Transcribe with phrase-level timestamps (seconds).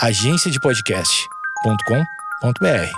[0.00, 2.90] agenciadepodcast.com.br.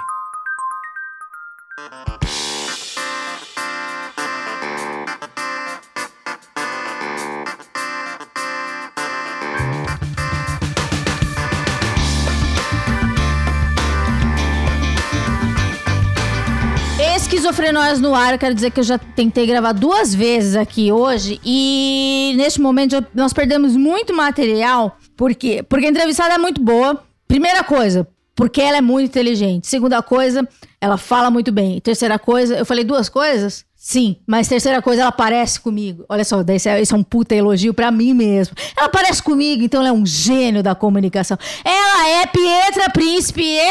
[17.17, 21.41] Esquizofrenóias no ar, eu quero dizer que eu já tentei gravar duas vezes aqui hoje
[21.45, 24.99] e neste momento já- nós perdemos muito material.
[25.17, 25.63] Por quê?
[25.63, 27.03] Porque a entrevistada é muito boa.
[27.27, 29.67] Primeira coisa, porque ela é muito inteligente.
[29.67, 30.47] Segunda coisa,
[30.81, 31.81] ela fala muito bem.
[31.81, 33.65] Terceira coisa, eu falei duas coisas?
[33.75, 36.05] Sim, mas terceira coisa, ela parece comigo.
[36.09, 38.55] Olha só, esse é, esse é um puta elogio pra mim mesmo.
[38.77, 41.39] Ela parece comigo, então ela é um gênio da comunicação.
[41.65, 43.59] Ela é Pietra Príncipe.
[43.59, 43.71] É!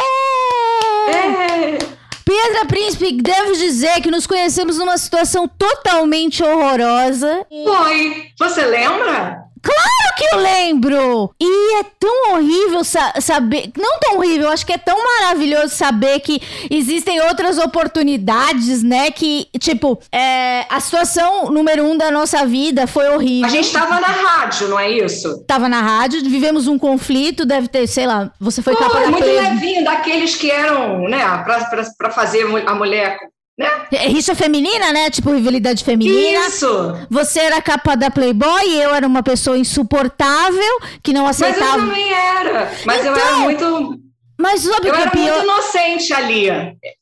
[2.23, 7.45] Pietra Príncipe, devo dizer que nos conhecemos numa situação totalmente horrorosa.
[7.50, 8.31] Foi.
[8.39, 9.45] Você lembra?
[9.65, 11.31] Claro que eu lembro!
[11.41, 13.71] E é tão horrível sa- saber.
[13.77, 19.09] Não tão horrível, acho que é tão maravilhoso saber que existem outras oportunidades, né?
[19.11, 23.47] Que, tipo, é, a situação número um da nossa vida foi horrível.
[23.47, 25.44] A gente estava na rádio, não é isso?
[25.47, 29.11] Tava na rádio, vivemos um conflito, deve ter, sei lá, você foi capa Foi da
[29.11, 33.17] muito levinho, daqueles que eram, né, pra, pra, pra fazer a mulher,
[33.58, 33.88] né?
[33.92, 35.09] É Rixa feminina, né?
[35.09, 36.48] Tipo, rivalidade feminina.
[36.48, 36.67] Isso!
[37.09, 41.47] Você era capa da Playboy e eu era uma pessoa insuportável que não Mas eu
[41.47, 41.78] aceitava.
[41.78, 42.72] também era.
[42.86, 44.00] Mas eu Então, era muito.
[44.38, 46.50] Mas sabe o Eu é era muito inocente ali.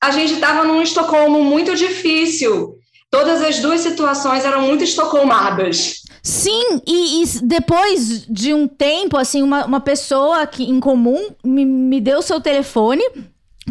[0.01, 2.75] A gente estava num Estocolmo muito difícil.
[3.09, 6.01] Todas as duas situações eram muito estocolmadas.
[6.21, 11.65] Sim, e, e depois de um tempo, assim, uma, uma pessoa que, em comum me,
[11.65, 13.03] me deu seu telefone.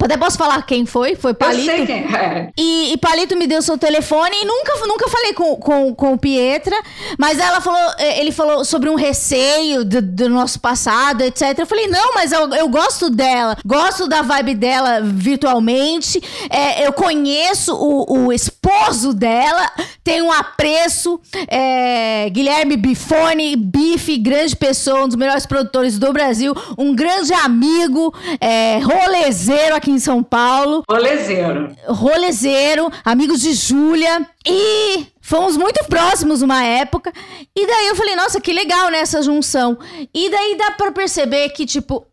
[0.00, 1.14] Até posso falar quem foi?
[1.14, 1.64] Foi Eu Palito.
[1.64, 2.50] sei quem é.
[2.56, 6.18] E, e Palito me deu seu telefone e nunca, nunca falei com, com, com o
[6.18, 6.76] Pietra,
[7.18, 11.58] mas ela falou, eh, ele falou sobre um receio do, do nosso passado, etc.
[11.58, 16.92] Eu falei, não, mas eu, eu gosto dela, gosto da vibe dela virtualmente, é, eu
[16.92, 19.70] conheço o, o esposo dela,
[20.02, 26.55] tenho um apreço, é, Guilherme Bifone, Bife, grande pessoa, um dos melhores produtores do Brasil,
[26.78, 31.74] um grande amigo, é, rolezeiro aqui em São Paulo Rolezeiro.
[31.88, 34.24] rolezeiro, amigos de Júlia.
[34.46, 37.12] E fomos muito próximos uma época.
[37.54, 39.78] E daí eu falei, nossa, que legal nessa junção.
[40.12, 42.04] E daí dá pra perceber que, tipo,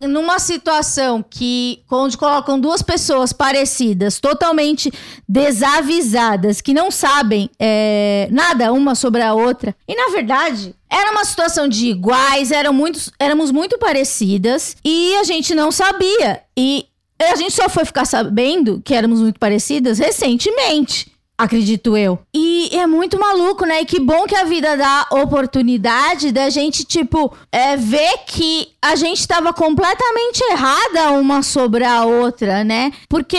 [0.00, 4.92] numa situação que onde colocam duas pessoas parecidas, totalmente
[5.28, 9.74] desavisadas, que não sabem é, nada uma sobre a outra.
[9.88, 10.74] E na verdade.
[10.88, 16.40] Era uma situação de iguais, eram muitos, éramos muito parecidas e a gente não sabia.
[16.56, 16.86] E
[17.20, 21.12] a gente só foi ficar sabendo que éramos muito parecidas recentemente.
[21.36, 22.20] Acredito eu.
[22.32, 23.80] E é muito maluco, né?
[23.80, 28.94] E que bom que a vida dá oportunidade da gente, tipo, é, ver que a
[28.94, 32.92] gente tava completamente errada uma sobre a outra, né?
[33.08, 33.38] Porque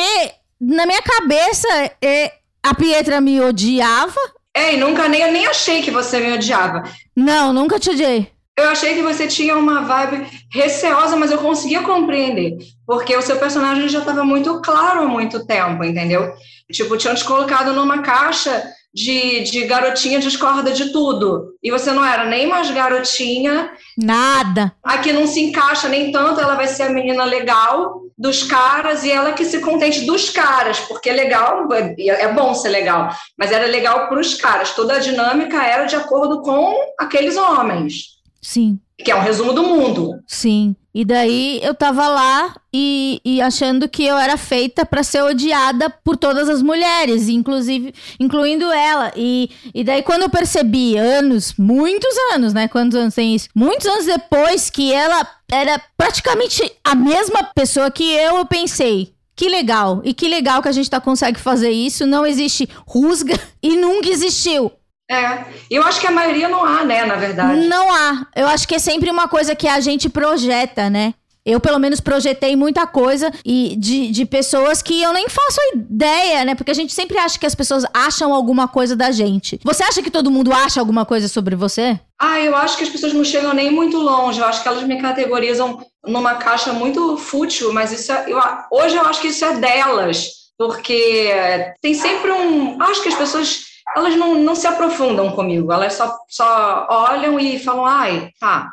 [0.60, 1.68] na minha cabeça,
[2.02, 4.20] é, a Pietra me odiava.
[4.56, 6.84] Ei, nunca nem, eu nem achei que você me odiava.
[7.16, 8.35] Não, nunca te odiei.
[8.58, 12.58] Eu achei que você tinha uma vibe receosa, mas eu conseguia compreender.
[12.88, 16.34] Porque o seu personagem já estava muito claro há muito tempo, entendeu?
[16.72, 21.54] Tipo, tinham te colocado numa caixa de, de garotinha discorda de tudo.
[21.62, 23.72] E você não era nem mais garotinha.
[23.98, 24.74] Nada.
[24.82, 29.12] Aqui não se encaixa nem tanto, ela vai ser a menina legal dos caras e
[29.12, 33.68] ela que se contente dos caras, porque legal, é, é bom ser legal, mas era
[33.68, 34.72] legal para os caras.
[34.72, 38.15] Toda a dinâmica era de acordo com aqueles homens
[38.46, 38.80] Sim.
[39.04, 40.22] que é um resumo do mundo.
[40.28, 40.76] Sim.
[40.94, 45.90] E daí eu tava lá e, e achando que eu era feita pra ser odiada
[45.90, 49.12] por todas as mulheres, inclusive incluindo ela.
[49.16, 52.68] E, e daí quando eu percebi, anos, muitos anos, né?
[52.68, 53.50] Quantos anos tem isso?
[53.54, 59.14] Muitos anos depois que ela era praticamente a mesma pessoa que eu, eu pensei.
[59.36, 60.02] Que legal.
[60.06, 62.06] E que legal que a gente tá, consegue fazer isso.
[62.06, 64.72] Não existe rusga e nunca existiu.
[65.10, 67.68] É, eu acho que a maioria não há, né, na verdade.
[67.68, 68.26] Não há.
[68.36, 71.14] Eu acho que é sempre uma coisa que a gente projeta, né?
[71.46, 76.44] Eu, pelo menos, projetei muita coisa e de, de pessoas que eu nem faço ideia,
[76.44, 76.56] né?
[76.56, 79.60] Porque a gente sempre acha que as pessoas acham alguma coisa da gente.
[79.64, 82.00] Você acha que todo mundo acha alguma coisa sobre você?
[82.20, 84.40] Ah, eu acho que as pessoas não chegam nem muito longe.
[84.40, 88.40] Eu acho que elas me categorizam numa caixa muito fútil, mas isso é, eu,
[88.72, 91.32] hoje eu acho que isso é delas, porque
[91.80, 92.82] tem sempre um.
[92.82, 97.58] Acho que as pessoas elas não, não se aprofundam comigo, elas só, só olham e
[97.58, 98.72] falam, ai, tá.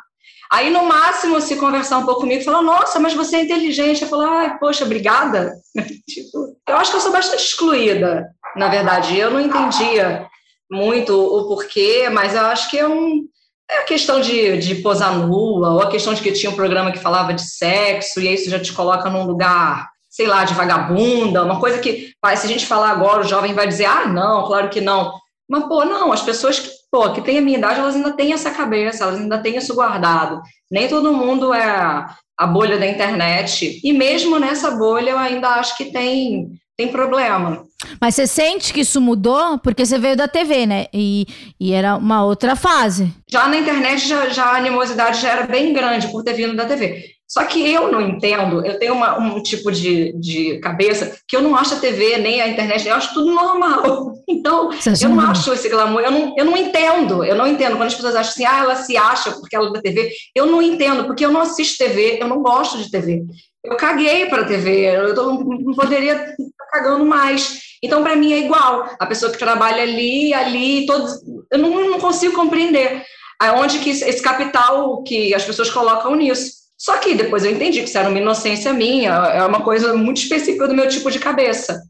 [0.51, 4.03] Aí, no máximo, se conversar um pouco comigo, falam, nossa, mas você é inteligente.
[4.03, 5.53] Eu falo, ai, poxa, obrigada.
[6.07, 9.17] tipo, eu acho que eu sou bastante excluída, na verdade.
[9.17, 10.27] Eu não entendia
[10.69, 13.23] muito o porquê, mas eu acho que é um.
[13.71, 16.91] É a questão de, de posar nua, ou a questão de que tinha um programa
[16.91, 20.53] que falava de sexo, e aí isso já te coloca num lugar, sei lá, de
[20.53, 24.45] vagabunda, uma coisa que, se a gente falar agora, o jovem vai dizer, ah, não,
[24.45, 25.11] claro que não.
[25.49, 28.31] Mas, pô, não, as pessoas que, pô, que têm a minha idade, elas ainda têm
[28.31, 30.39] essa cabeça, elas ainda têm isso guardado.
[30.69, 32.05] Nem todo mundo é
[32.37, 33.81] a bolha da internet.
[33.83, 37.63] E mesmo nessa bolha, eu ainda acho que tem, tem problema.
[37.99, 39.57] Mas você sente que isso mudou?
[39.59, 40.87] Porque você veio da TV, né?
[40.93, 41.27] E,
[41.59, 43.13] e era uma outra fase.
[43.29, 46.65] Já na internet, já, já a animosidade já era bem grande por ter vindo da
[46.65, 47.13] TV.
[47.33, 51.41] Só que eu não entendo, eu tenho uma, um tipo de, de cabeça que eu
[51.41, 54.13] não acho a TV nem a internet, eu acho tudo normal.
[54.25, 54.69] Então,
[55.01, 57.75] eu não acho esse glamour, eu não, eu não entendo, eu não entendo.
[57.75, 60.45] Quando as pessoas acham assim, ah, ela se acha porque ela é da TV, eu
[60.45, 63.25] não entendo, porque eu não assisto TV, eu não gosto de TV.
[63.65, 66.35] Eu caguei para a TV, eu não poderia
[66.73, 67.61] estar cagando mais.
[67.81, 68.89] Então, para mim, é igual.
[68.99, 71.21] A pessoa que trabalha ali, ali, todos,
[71.51, 73.03] eu não, não consigo compreender
[73.39, 76.63] aonde que esse capital que as pessoas colocam nisso.
[76.77, 80.17] Só que depois eu entendi que isso era uma inocência minha, é uma coisa muito
[80.17, 81.81] específica do meu tipo de cabeça,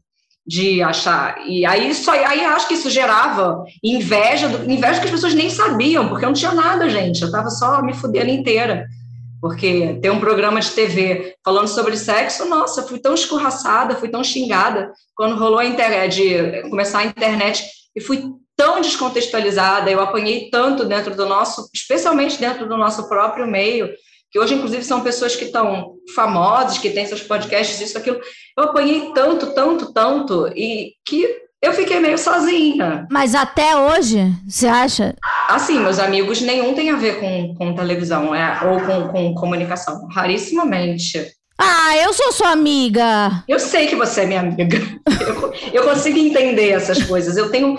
[0.46, 1.36] de achar.
[1.46, 6.08] E aí, só, aí acho que isso gerava inveja, inveja que as pessoas nem sabiam,
[6.08, 8.86] porque eu não tinha nada, gente, eu estava só me fudendo inteira.
[9.44, 14.24] Porque ter um programa de TV falando sobre sexo, nossa, fui tão escorraçada, fui tão
[14.24, 17.62] xingada quando rolou a internet, de começar a internet,
[17.94, 18.24] e fui
[18.56, 23.90] tão descontextualizada, eu apanhei tanto dentro do nosso, especialmente dentro do nosso próprio meio,
[24.32, 28.18] que hoje, inclusive, são pessoas que estão famosas, que têm seus podcasts, isso, aquilo.
[28.56, 33.06] Eu apanhei tanto, tanto, tanto, e que eu fiquei meio sozinha.
[33.10, 35.14] Mas até hoje, você acha?
[35.48, 40.08] Assim, meus amigos, nenhum tem a ver com, com televisão é, ou com, com comunicação.
[40.08, 41.34] Rarissimamente.
[41.58, 43.44] Ah, eu sou sua amiga.
[43.46, 44.76] Eu sei que você é minha amiga.
[45.24, 47.36] Eu, eu consigo entender essas coisas.
[47.36, 47.78] Eu tenho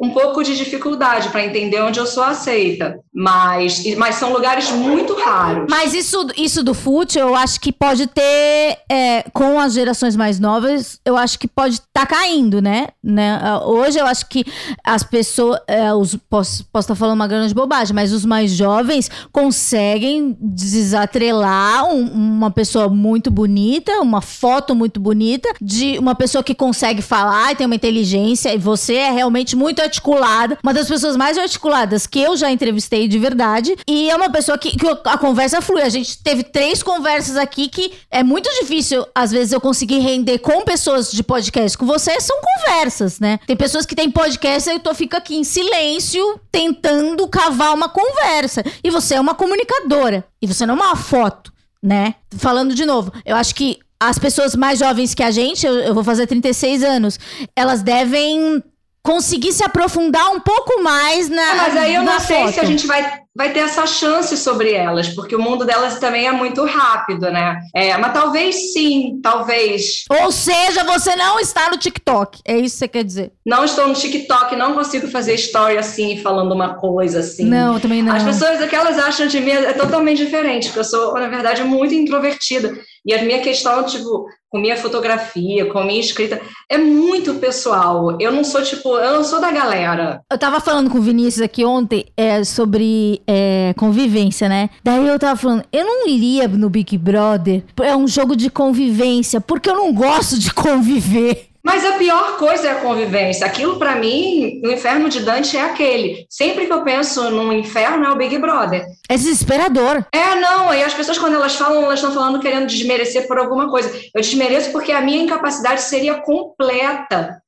[0.00, 5.14] um pouco de dificuldade para entender onde eu sou aceita, mas, mas são lugares muito
[5.14, 5.66] raros.
[5.70, 10.40] Mas isso, isso do fute, eu acho que pode ter, é, com as gerações mais
[10.40, 12.88] novas, eu acho que pode estar tá caindo, né?
[13.02, 13.40] né?
[13.64, 14.44] Hoje eu acho que
[14.82, 18.50] as pessoas, é, os, posso, posso estar tá falando uma grande bobagem, mas os mais
[18.50, 26.42] jovens conseguem desatrelar um, uma pessoa muito bonita, uma foto muito bonita, de uma pessoa
[26.42, 30.88] que consegue falar e tem uma inteligência, e você é realmente muito articulada, uma das
[30.88, 33.76] pessoas mais articuladas que eu já entrevistei de verdade.
[33.88, 35.82] E é uma pessoa que, que a conversa flui.
[35.82, 40.38] A gente teve três conversas aqui que é muito difícil, às vezes, eu conseguir render
[40.38, 41.76] com pessoas de podcast.
[41.78, 43.38] Com você são conversas, né?
[43.46, 48.64] Tem pessoas que têm podcast e eu fico aqui em silêncio tentando cavar uma conversa.
[48.82, 50.24] E você é uma comunicadora.
[50.40, 51.52] E você não é uma foto,
[51.82, 52.14] né?
[52.36, 55.94] Falando de novo, eu acho que as pessoas mais jovens que a gente, eu, eu
[55.94, 57.18] vou fazer 36 anos,
[57.56, 58.62] elas devem
[59.04, 61.42] conseguir se aprofundar um pouco mais na.
[61.42, 62.54] É, mas aí eu não sei foto.
[62.54, 66.26] se a gente vai vai ter essa chance sobre elas, porque o mundo delas também
[66.26, 67.60] é muito rápido, né?
[67.74, 70.04] É, mas talvez sim, talvez.
[70.08, 73.32] Ou seja, você não está no TikTok, é isso que você quer dizer?
[73.44, 77.44] Não estou no TikTok, não consigo fazer story assim, falando uma coisa assim.
[77.44, 78.14] Não, também não.
[78.14, 81.28] As pessoas, o que elas acham de mim é totalmente diferente, porque eu sou, na
[81.28, 82.72] verdade, muito introvertida.
[83.04, 86.40] E a minha questão, tipo, com minha fotografia, com minha escrita,
[86.70, 88.16] é muito pessoal.
[88.20, 90.20] Eu não sou, tipo, eu não sou da galera.
[90.30, 94.70] Eu tava falando com o Vinícius aqui ontem é, sobre é, convivência, né?
[94.84, 97.64] Daí eu tava falando, eu não iria no Big Brother.
[97.82, 101.48] É um jogo de convivência, porque eu não gosto de conviver.
[101.64, 103.46] Mas a pior coisa é a convivência.
[103.46, 106.26] Aquilo, para mim, o inferno de Dante é aquele.
[106.28, 108.84] Sempre que eu penso num inferno, é o Big Brother.
[109.08, 110.04] É desesperador.
[110.12, 110.74] É, não.
[110.74, 113.90] E as pessoas, quando elas falam, elas estão falando querendo desmerecer por alguma coisa.
[114.14, 117.40] Eu desmereço porque a minha incapacidade seria completa.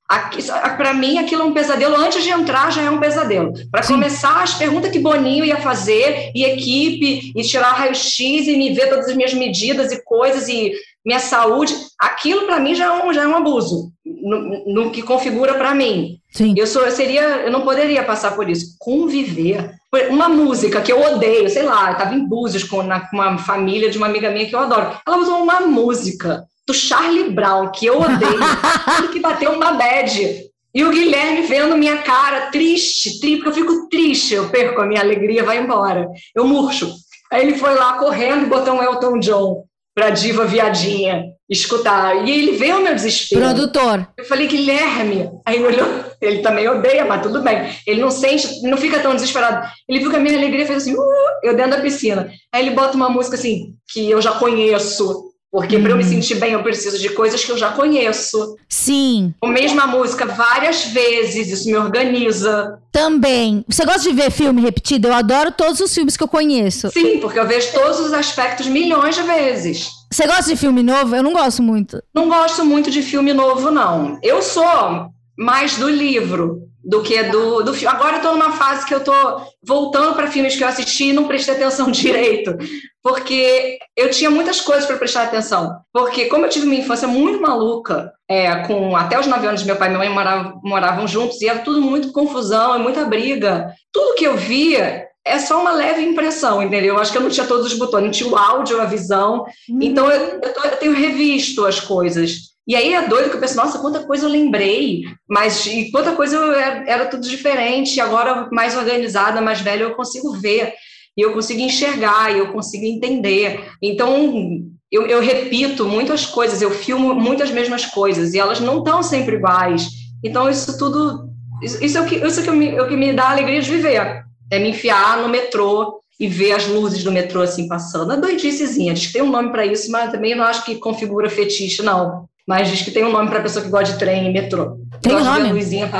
[0.79, 1.97] Para mim, aquilo é um pesadelo.
[1.97, 3.53] Antes de entrar, já é um pesadelo.
[3.71, 8.73] Para começar, as perguntas que Boninho ia fazer, e equipe, e tirar raio-x, e me
[8.73, 10.73] ver todas as minhas medidas e coisas, e
[11.05, 13.93] minha saúde, aquilo para mim já é um, já é um abuso,
[14.23, 16.19] no, no que configura para mim.
[16.33, 16.55] Sim.
[16.57, 18.77] Eu, sou, eu seria, eu não poderia passar por isso.
[18.79, 19.75] Conviver.
[20.11, 23.39] Uma música que eu odeio, sei lá, eu estava em Búzios com, na, com uma
[23.39, 24.99] família de uma amiga minha que eu adoro.
[25.07, 28.41] Ela usou uma música do Charlie Brown, que eu odeio,
[29.13, 30.47] que bateu uma bad.
[30.75, 34.87] E o Guilherme vendo minha cara triste, triste, porque eu fico triste, eu perco a
[34.87, 36.07] minha alegria, vai embora.
[36.35, 36.93] Eu murcho.
[37.33, 42.27] Aí ele foi lá correndo e botou um Elton John para diva viadinha escutar.
[42.27, 43.41] E ele vê o meu desespero.
[43.41, 44.09] Produtor.
[44.17, 45.31] Eu falei, Guilherme.
[45.45, 45.89] Aí ele olhou,
[46.21, 47.71] ele também odeia, mas tudo bem.
[47.87, 49.67] Ele não sente, não fica tão desesperado.
[49.89, 51.05] Ele viu que a minha alegria fez assim, uh,
[51.43, 52.31] eu dentro da piscina.
[52.53, 56.35] Aí ele bota uma música assim, que eu já conheço, Porque para eu me sentir
[56.35, 58.57] bem, eu preciso de coisas que eu já conheço.
[58.69, 59.33] Sim.
[59.41, 62.79] A mesma música várias vezes, isso me organiza.
[62.93, 63.65] Também.
[63.69, 65.09] Você gosta de ver filme repetido?
[65.09, 66.91] Eu adoro todos os filmes que eu conheço.
[66.91, 69.89] Sim, porque eu vejo todos os aspectos milhões de vezes.
[70.17, 71.15] Você gosta de filme novo?
[71.15, 72.03] Eu não gosto muito.
[72.15, 74.19] Não gosto muito de filme novo, não.
[74.23, 77.95] Eu sou mais do livro do que do, do filme.
[77.95, 81.13] Agora eu estou numa fase que eu estou voltando para filmes que eu assisti e
[81.13, 82.57] não prestei atenção direito,
[83.03, 85.81] porque eu tinha muitas coisas para prestar atenção.
[85.93, 89.77] Porque como eu tive uma infância muito maluca, é, com até os nove anos meu
[89.77, 93.71] pai e minha mãe moravam, moravam juntos e era tudo muito confusão e muita briga.
[93.93, 96.95] Tudo que eu via é só uma leve impressão, entendeu?
[96.95, 99.45] Eu acho que eu não tinha todos os botões, não tinha o áudio, a visão.
[99.69, 99.79] Uhum.
[99.83, 102.55] Então eu, eu, tô, eu tenho revisto as coisas.
[102.67, 106.13] E aí é doido que eu penso, nossa, quanta coisa eu lembrei, mas e quanta
[106.13, 110.75] coisa eu era, era tudo diferente, agora mais organizada, mais velha, eu consigo ver,
[111.17, 113.65] e eu consigo enxergar, e eu consigo entender.
[113.81, 119.01] Então, eu, eu repito muitas coisas, eu filmo muitas mesmas coisas, e elas não estão
[119.01, 119.89] sempre iguais.
[120.25, 121.29] Então, isso tudo,
[121.63, 123.61] isso, isso é, o que, isso é, que me, é o que me dá alegria
[123.61, 128.11] de viver, é me enfiar no metrô, e ver as luzes do metrô assim passando.
[128.11, 131.29] É doidicezinha, diz que tem um nome para isso, mas também não acho que configura
[131.29, 134.33] fetiche, não mas diz que tem um nome para pessoa que gosta de trem e
[134.33, 134.79] metrô.
[135.03, 135.51] Tem um nome?
[135.51, 135.91] A luzinha,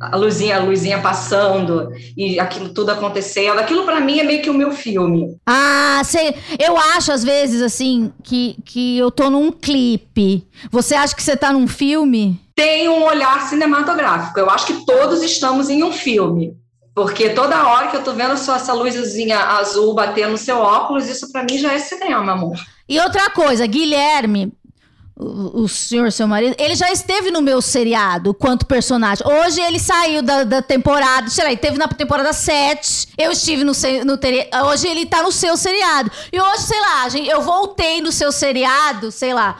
[0.00, 3.60] a luzinha, a luzinha passando e aquilo tudo acontecendo.
[3.60, 5.36] Aquilo para mim é meio que o meu filme.
[5.46, 6.34] Ah, sei.
[6.58, 10.44] Eu acho às vezes assim que, que eu tô num clipe.
[10.72, 12.40] Você acha que você tá num filme?
[12.56, 14.40] Tem um olhar cinematográfico.
[14.40, 16.56] Eu acho que todos estamos em um filme.
[16.94, 21.08] Porque toda hora que eu tô vendo só essa luzinha azul batendo no seu óculos,
[21.08, 22.58] isso para mim já é cinema, amor.
[22.86, 24.52] E outra coisa, Guilherme,
[25.16, 29.26] o, senhor, seu marido, ele já esteve no meu seriado quanto personagem.
[29.26, 33.08] Hoje ele saiu da, da temporada, sei lá, ele teve na temporada 7.
[33.16, 33.72] Eu estive no,
[34.04, 36.10] no hoje ele tá no seu seriado.
[36.32, 39.58] E hoje, sei lá, gente, eu voltei no seu seriado, sei lá.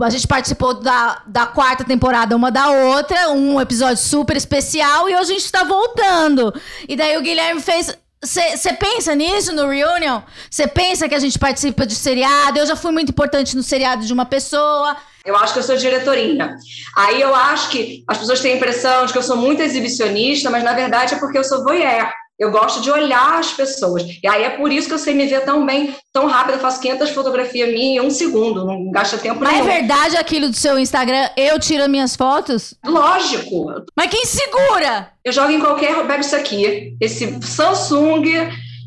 [0.00, 5.14] A gente participou da, da quarta temporada uma da outra, um episódio super especial, e
[5.14, 6.52] hoje a gente tá voltando.
[6.86, 10.22] E daí o Guilherme fez você pensa nisso no Reunion?
[10.50, 12.58] Você pensa que a gente participa de seriado?
[12.58, 14.96] Eu já fui muito importante no seriado de uma pessoa.
[15.24, 16.56] Eu acho que eu sou diretorinha.
[16.96, 20.50] Aí eu acho que as pessoas têm a impressão de que eu sou muito exibicionista,
[20.50, 22.10] mas na verdade é porque eu sou voyeur.
[22.38, 24.02] Eu gosto de olhar as pessoas.
[24.22, 26.54] E aí é por isso que eu sei me ver tão bem, tão rápido.
[26.54, 29.64] Eu faço 500 fotografias minhas em um segundo, não gasta tempo Mas nenhum.
[29.64, 32.74] Mas é verdade aquilo do seu Instagram, eu tiro minhas fotos?
[32.84, 33.66] Lógico.
[33.96, 35.10] Mas quem segura?
[35.24, 35.88] Eu jogo em qualquer...
[36.06, 38.22] Pego isso aqui, esse Samsung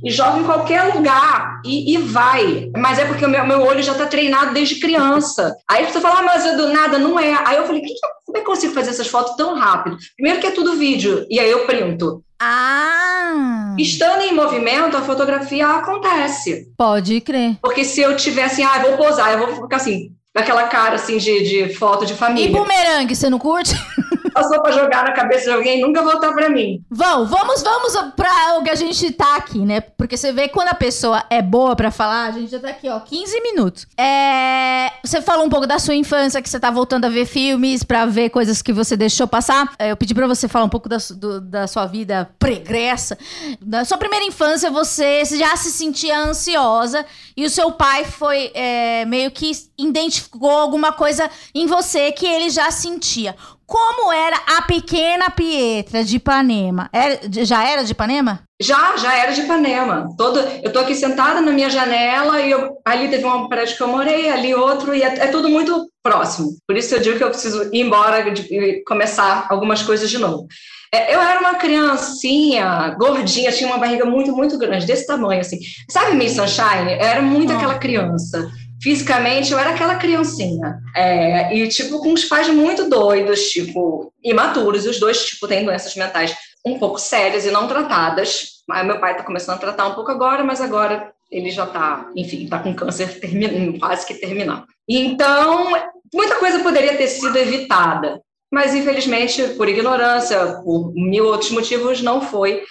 [0.03, 2.69] e jogo em qualquer lugar e, e vai.
[2.75, 5.55] Mas é porque o meu, meu olho já está treinado desde criança.
[5.69, 7.37] Aí você fala, ah, mas é do nada, não é.
[7.45, 9.97] Aí eu falei, que eu, como é que eu consigo fazer essas fotos tão rápido?
[10.15, 12.23] Primeiro que é tudo vídeo, e aí eu printo.
[12.43, 13.75] Ah!
[13.77, 16.73] Estando em movimento, a fotografia acontece.
[16.75, 17.57] Pode crer.
[17.61, 21.43] Porque se eu tivesse, ah, vou posar, eu vou ficar assim, daquela cara assim de,
[21.43, 22.49] de foto de família.
[22.49, 23.75] E bumerangue, você não curte?
[24.33, 26.83] Passou para jogar na cabeça de alguém nunca voltar para mim.
[26.89, 29.81] Vão, vamos, vamos para o que a gente tá aqui, né?
[29.81, 32.89] Porque você vê quando a pessoa é boa para falar, a gente já tá aqui,
[32.89, 33.87] ó, 15 minutos.
[33.97, 34.91] É...
[35.03, 38.05] Você falou um pouco da sua infância, que você tá voltando a ver filmes, para
[38.05, 39.73] ver coisas que você deixou passar.
[39.77, 43.17] É, eu pedi para você falar um pouco da, do, da sua vida pregressa.
[43.61, 49.05] Da sua primeira infância, você já se sentia ansiosa e o seu pai foi é,
[49.05, 53.35] meio que identificou alguma coisa em você que ele já sentia.
[53.71, 56.89] Como era a pequena Pietra de Ipanema?
[56.91, 58.41] Era, já era de Ipanema?
[58.61, 60.09] Já, já era de Ipanema.
[60.17, 63.81] Todo, eu tô aqui sentada na minha janela e eu, ali teve uma prédio que
[63.81, 66.49] eu morei, ali outro, e é, é, tudo muito próximo.
[66.67, 70.47] Por isso eu digo que eu preciso ir embora e começar algumas coisas de novo.
[70.93, 75.57] É, eu era uma criancinha, gordinha, tinha uma barriga muito, muito grande, desse tamanho, assim.
[75.89, 76.91] Sabe Miss Sunshine?
[76.91, 77.55] Eu era muito oh.
[77.55, 78.51] aquela criança
[78.81, 80.79] fisicamente eu era aquela criancinha.
[80.95, 85.95] É, e, tipo, com os pais muito doidos, tipo, imaturos, os dois, tipo, têm doenças
[85.95, 86.35] mentais
[86.65, 88.61] um pouco sérias e não tratadas.
[88.85, 92.47] Meu pai tá começando a tratar um pouco agora, mas agora ele já tá, enfim,
[92.47, 93.79] tá com câncer termin...
[93.79, 94.65] quase que terminal.
[94.87, 95.71] Então,
[96.13, 98.21] muita coisa poderia ter sido evitada,
[98.51, 102.63] mas infelizmente, por ignorância, por mil outros motivos, não foi.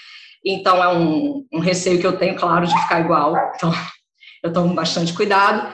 [0.44, 3.34] Então, é um, um receio que eu tenho, claro, de ficar igual.
[3.54, 3.72] Então,
[4.42, 5.72] eu tomo bastante cuidado.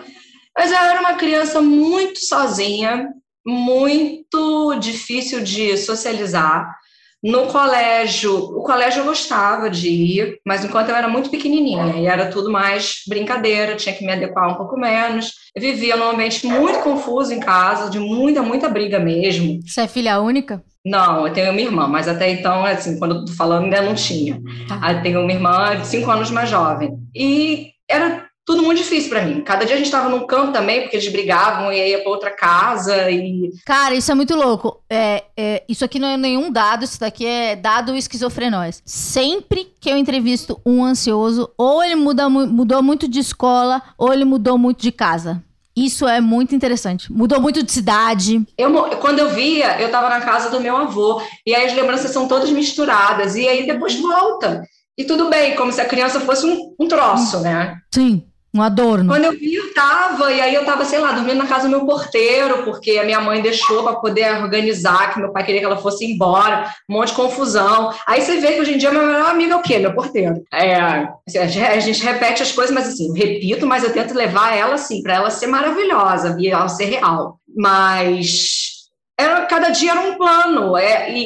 [0.57, 3.09] Mas eu era uma criança muito sozinha,
[3.47, 6.75] muito difícil de socializar.
[7.23, 12.07] No colégio, o colégio eu gostava de ir, mas enquanto eu era muito pequenininha e
[12.07, 15.33] era tudo mais brincadeira, tinha que me adequar um pouco menos.
[15.55, 19.59] Eu vivia num ambiente muito confuso em casa, de muita, muita briga mesmo.
[19.67, 20.63] Você é filha única?
[20.85, 23.95] Não, eu tenho uma irmã, mas até então, assim, quando eu tô falando, ainda não
[23.95, 24.41] tinha.
[24.69, 24.93] Tá.
[24.93, 26.97] Eu tenho uma irmã de cinco anos mais jovem.
[27.13, 29.43] E era tudo muito difícil para mim.
[29.43, 32.31] Cada dia a gente estava num canto também, porque eles brigavam e ia para outra
[32.31, 34.81] casa e Cara, isso é muito louco.
[34.89, 38.81] É, é, isso aqui não é nenhum dado, isso daqui é dado esquizofrenóis.
[38.87, 44.25] Sempre que eu entrevisto um ansioso, ou ele muda, mudou muito de escola, ou ele
[44.25, 45.43] mudou muito de casa.
[45.77, 47.13] Isso é muito interessante.
[47.13, 48.47] Mudou muito de cidade.
[48.57, 51.21] Eu, quando eu via, eu estava na casa do meu avô.
[51.45, 53.35] E aí as lembranças são todas misturadas.
[53.35, 54.63] E aí depois volta.
[54.97, 57.77] E tudo bem, como se a criança fosse um, um troço, né?
[57.93, 58.25] Sim.
[58.57, 59.11] Um adorno.
[59.11, 61.71] Quando eu vi, eu tava, e aí eu tava, sei lá, dormindo na casa do
[61.71, 65.67] meu porteiro, porque a minha mãe deixou para poder organizar, que meu pai queria que
[65.67, 67.93] ela fosse embora, um monte de confusão.
[68.07, 69.79] Aí você vê que hoje em dia meu melhor amigo é o quê?
[69.79, 70.43] Meu porteiro.
[70.51, 74.77] É, a gente repete as coisas, mas assim, eu repito, mas eu tento levar ela
[74.77, 77.39] assim, para ela ser maravilhosa, e ela ser real.
[77.55, 78.87] Mas
[79.21, 80.79] era, cada dia era um plano.
[80.79, 81.19] É, e,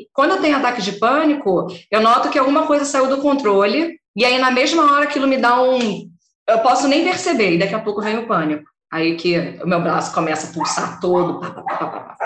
[0.00, 3.98] e, quando eu tenho ataque de pânico, eu noto que alguma coisa saiu do controle,
[4.16, 6.07] e aí na mesma hora aquilo me dá um
[6.48, 8.64] eu posso nem perceber, e daqui a pouco vem o pânico.
[8.90, 12.16] Aí que o meu braço começa a pulsar todo, pá, pá, pá,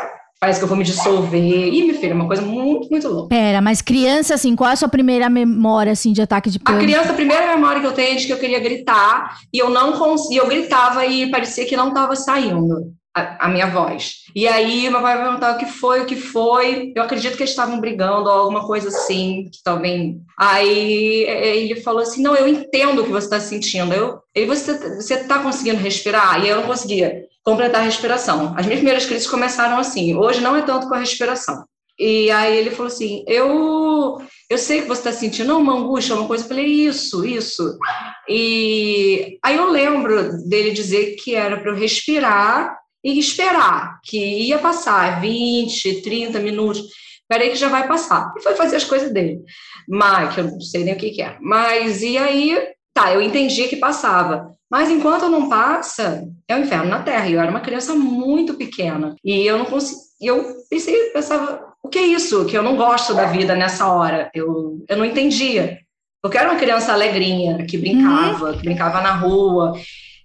[0.41, 1.41] parece que eu vou me dissolver.
[1.41, 3.29] Ih, minha filha, é uma coisa muito, muito louca.
[3.29, 6.83] Pera, mas criança, assim, qual é a sua primeira memória, assim, de ataque de pânico?
[6.83, 9.59] A criança, a primeira memória que eu tenho é de que eu queria gritar, e
[9.59, 14.23] eu não conseguia, eu gritava e parecia que não estava saindo a, a, minha voz.
[14.35, 16.93] E aí meu pai vai perguntar o que foi, o que foi.
[16.97, 20.21] Eu acredito que eles estavam brigando ou alguma coisa assim, que também.
[20.39, 23.93] Aí é, ele falou assim: não, eu entendo o que você está sentindo.
[23.93, 26.43] Eu, ele, você está conseguindo respirar?
[26.45, 28.55] E eu não conseguia completar a respiração.
[28.57, 30.17] As minhas primeiras crises começaram assim.
[30.17, 31.65] Hoje não é tanto com a respiração.
[31.99, 36.27] E aí ele falou assim: eu, eu sei que você está sentindo uma angústia, uma
[36.27, 36.45] coisa.
[36.45, 37.79] Eu falei: isso, isso.
[38.27, 44.59] E aí eu lembro dele dizer que era para eu respirar e esperar que ia
[44.59, 46.83] passar 20, 30 minutos.
[47.29, 48.33] Peraí que já vai passar.
[48.37, 49.41] E foi fazer as coisas dele.
[49.89, 51.37] Mas, que eu não sei nem o que, que é.
[51.41, 52.59] Mas, e aí,
[52.95, 54.51] tá, eu entendi que passava.
[54.71, 57.29] Mas enquanto não passa, é o um inferno na Terra.
[57.29, 59.17] Eu era uma criança muito pequena.
[59.25, 60.01] E eu não consegui.
[60.21, 62.45] Eu pensei, pensava, o que é isso?
[62.47, 64.31] Que eu não gosto da vida nessa hora.
[64.35, 65.79] Eu, eu não entendia.
[66.23, 68.57] Porque eu era uma criança alegrinha, que brincava, uhum.
[68.57, 69.73] que brincava na rua.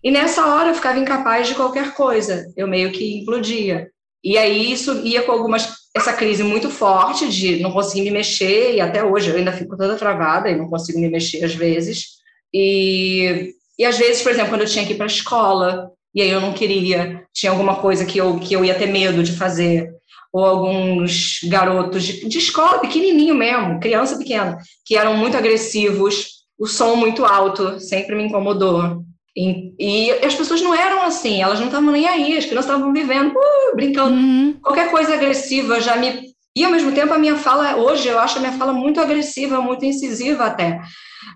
[0.04, 3.90] E nessa hora eu ficava incapaz de qualquer coisa, eu meio que implodia.
[4.24, 8.76] E aí isso ia com algumas essa crise muito forte de não conseguir me mexer
[8.76, 12.18] e até hoje eu ainda fico toda travada e não consigo me mexer às vezes.
[12.54, 16.22] E e às vezes, por exemplo, quando eu tinha que ir para a escola e
[16.22, 19.34] aí eu não queria, tinha alguma coisa que eu que eu ia ter medo de
[19.34, 19.92] fazer
[20.32, 26.68] ou alguns garotos de, de escola pequenininho mesmo, criança pequena, que eram muito agressivos, o
[26.68, 29.04] som muito alto sempre me incomodou.
[29.38, 32.92] E, e, as pessoas não eram assim, elas não estavam nem aí, as crianças estavam
[32.92, 34.16] vivendo, uh, brincando.
[34.16, 34.58] Uhum.
[34.64, 36.36] Qualquer coisa agressiva já me.
[36.58, 39.62] E ao mesmo tempo a minha fala, hoje eu acho a minha fala muito agressiva,
[39.62, 40.82] muito incisiva até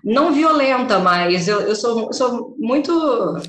[0.04, 2.92] não violenta, mas eu, eu, sou, sou muito.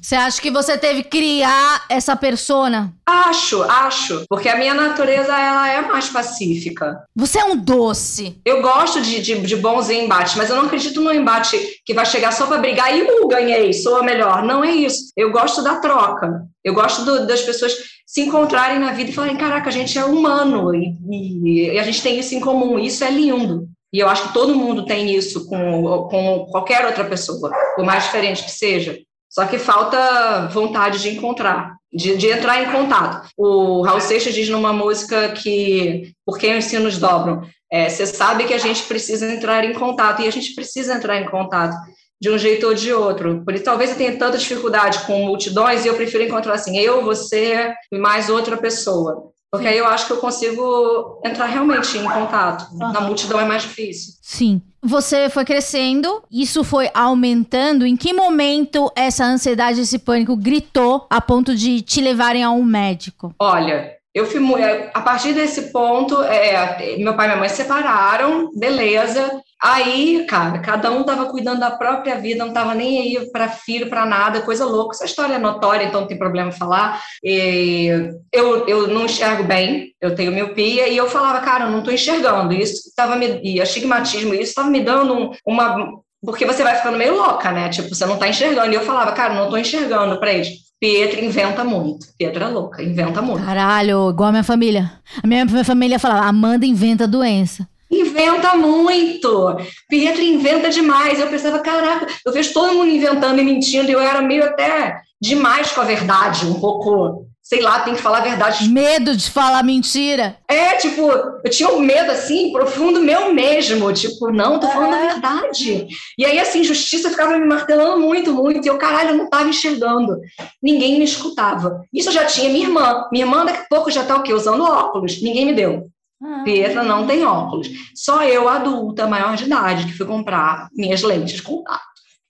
[0.01, 2.93] Você acha que você teve que criar essa persona?
[3.05, 4.25] Acho, acho.
[4.29, 7.03] Porque a minha natureza ela é mais pacífica.
[7.15, 8.39] Você é um doce.
[8.45, 12.05] Eu gosto de, de, de bons embates, mas eu não acredito no embate que vai
[12.05, 14.43] chegar só para brigar e uh, ganhei, sou a melhor.
[14.43, 15.12] Não é isso.
[15.17, 16.43] Eu gosto da troca.
[16.63, 17.73] Eu gosto do, das pessoas
[18.05, 21.83] se encontrarem na vida e falarem: caraca, a gente é humano e, e, e a
[21.83, 22.77] gente tem isso em comum.
[22.77, 23.67] Isso é lindo.
[23.91, 28.05] E eu acho que todo mundo tem isso com, com qualquer outra pessoa, por mais
[28.05, 28.99] diferente que seja.
[29.29, 33.29] Só que falta vontade de encontrar, de, de entrar em contato.
[33.37, 38.45] O Raul Seixas diz numa música que, por quem os sinos dobram, é, você sabe
[38.45, 41.75] que a gente precisa entrar em contato, e a gente precisa entrar em contato
[42.23, 43.43] de um jeito ou de outro.
[43.43, 47.03] Por isso, talvez eu tenha tanta dificuldade com multidões e eu prefiro encontrar assim, eu,
[47.03, 49.33] você e mais outra pessoa.
[49.51, 52.73] Porque aí eu acho que eu consigo entrar realmente em contato.
[52.77, 54.13] Na multidão é mais difícil.
[54.21, 54.62] Sim.
[54.81, 57.86] Você foi crescendo, isso foi aumentando.
[57.86, 62.63] Em que momento essa ansiedade, esse pânico gritou a ponto de te levarem a um
[62.63, 63.36] médico?
[63.38, 67.57] Olha, eu fui é, a partir desse ponto, é, meu pai e minha mãe se
[67.57, 69.41] separaram, beleza.
[69.63, 73.89] Aí, cara, cada um tava cuidando da própria vida, não tava nem aí para filho,
[73.89, 74.93] para nada, coisa louca.
[74.93, 77.02] Essa história é notória, então não tem problema falar.
[77.23, 77.88] E
[78.30, 81.91] eu, eu não enxergo bem, eu tenho miopia, e eu falava, cara, eu não tô
[81.91, 82.54] enxergando.
[82.54, 83.39] Isso estava me.
[83.41, 85.93] E astigmatismo, isso estava me dando um, uma.
[86.21, 87.69] Porque você vai ficando meio louca, né?
[87.69, 88.69] Tipo, você não tá enxergando.
[88.69, 90.49] E eu falava, cara, não tô enxergando para eles.
[90.78, 92.08] Pietro inventa muito.
[92.17, 93.45] Pietro é louca, inventa muito.
[93.45, 94.91] Caralho, igual a minha família.
[95.23, 97.65] A minha, minha família falava, Amanda inventa doença.
[97.93, 99.56] Inventa muito.
[99.88, 101.19] Pietro inventa demais.
[101.19, 104.97] Eu pensava, caraca, eu vejo todo mundo inventando e mentindo, e eu era meio até
[105.21, 108.69] demais com a verdade, um pouco sei lá, tem que falar a verdade.
[108.69, 110.38] Medo de falar mentira.
[110.47, 113.91] É, tipo, eu tinha um medo, assim, profundo meu mesmo.
[113.91, 115.88] Tipo, não, tô falando a verdade.
[116.17, 118.65] E aí, assim, justiça ficava me martelando muito, muito.
[118.65, 120.17] E eu, caralho, eu não tava enxergando.
[120.62, 121.84] Ninguém me escutava.
[121.93, 123.06] Isso eu já tinha minha irmã.
[123.12, 124.34] Minha irmã, daqui a pouco, já tá o quê?
[124.34, 125.21] Usando óculos.
[125.21, 125.89] Ninguém me deu.
[126.23, 126.41] Ah.
[126.43, 127.67] Pietra não tem óculos.
[127.93, 131.81] Só eu, adulta, maior de idade, que fui comprar minhas lentes de contato.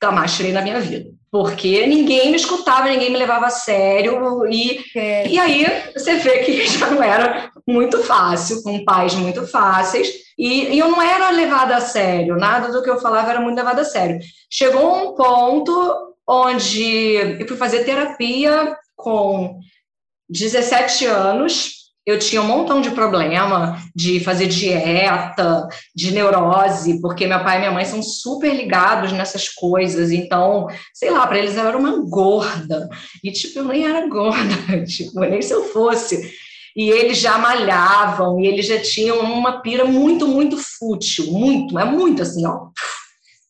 [0.02, 1.10] Nunca mais tirei na minha vida.
[1.32, 4.46] Porque ninguém me escutava, ninguém me levava a sério.
[4.48, 10.08] E, e aí você vê que já não era muito fácil, com pais muito fáceis.
[10.38, 13.58] E, e eu não era levada a sério, nada do que eu falava era muito
[13.58, 14.20] levado a sério.
[14.50, 19.60] Chegou um ponto onde eu fui fazer terapia com
[20.30, 27.42] 17 anos eu tinha um montão de problema de fazer dieta, de neurose, porque meu
[27.44, 30.12] pai e minha mãe são super ligados nessas coisas.
[30.12, 32.90] Então, sei lá, para eles eu era uma gorda.
[33.24, 36.34] E, tipo, eu nem era gorda, tipo, nem se eu fosse.
[36.76, 41.86] E eles já malhavam, e eles já tinham uma pira muito, muito fútil, muito, é
[41.86, 42.70] muito assim, ó.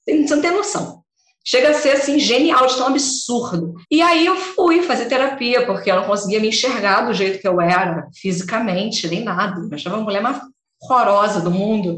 [0.05, 1.02] Você não tem noção.
[1.45, 3.73] Chega a ser assim genial, de tão absurdo.
[3.91, 7.47] E aí eu fui fazer terapia, porque eu não conseguia me enxergar do jeito que
[7.47, 9.59] eu era, fisicamente, nem nada.
[9.59, 10.39] Eu achava a mulher mais
[10.81, 11.97] horrorosa do mundo.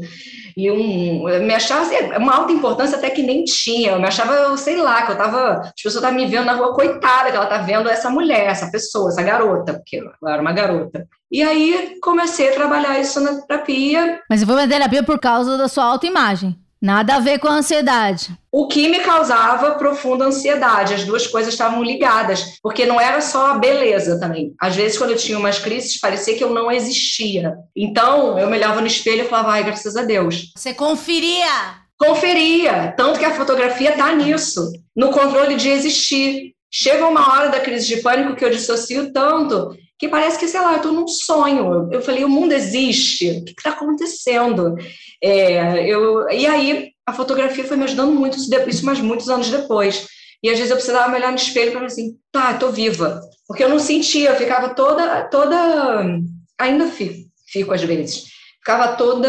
[0.56, 3.92] E um, eu me achava assim, uma alta importância até que nem tinha.
[3.92, 5.60] Eu me achava, sei lá, que eu tava.
[5.60, 8.70] As pessoas estavam me vendo na rua, coitada, que ela tá vendo essa mulher, essa
[8.70, 11.06] pessoa, essa garota, porque eu era uma garota.
[11.30, 14.20] E aí comecei a trabalhar isso na terapia.
[14.30, 16.56] Mas foi fazer terapia por causa da sua autoimagem.
[16.80, 18.36] Nada a ver com a ansiedade.
[18.52, 23.52] O que me causava profunda ansiedade, as duas coisas estavam ligadas, porque não era só
[23.52, 24.54] a beleza também.
[24.60, 27.54] Às vezes, quando eu tinha umas crises, parecia que eu não existia.
[27.74, 30.52] Então, eu me olhava no espelho e falava, ai, graças a Deus.
[30.56, 31.86] Você conferia?
[31.98, 36.54] Conferia, tanto que a fotografia está nisso, no controle de existir.
[36.70, 40.60] Chega uma hora da crise de pânico que eu dissocio tanto que parece que, sei
[40.60, 41.88] lá, eu estou num sonho.
[41.90, 44.76] Eu falei, o mundo existe, o que está acontecendo?
[45.22, 50.06] É, eu, e aí, a fotografia foi me ajudando muito, isso mais muitos anos depois.
[50.42, 53.20] E às vezes eu precisava olhar no espelho para assim, tá, estou viva.
[53.46, 56.04] Porque eu não sentia, eu ficava toda, toda,
[56.58, 58.24] ainda fico, fico às vezes,
[58.58, 59.28] ficava toda,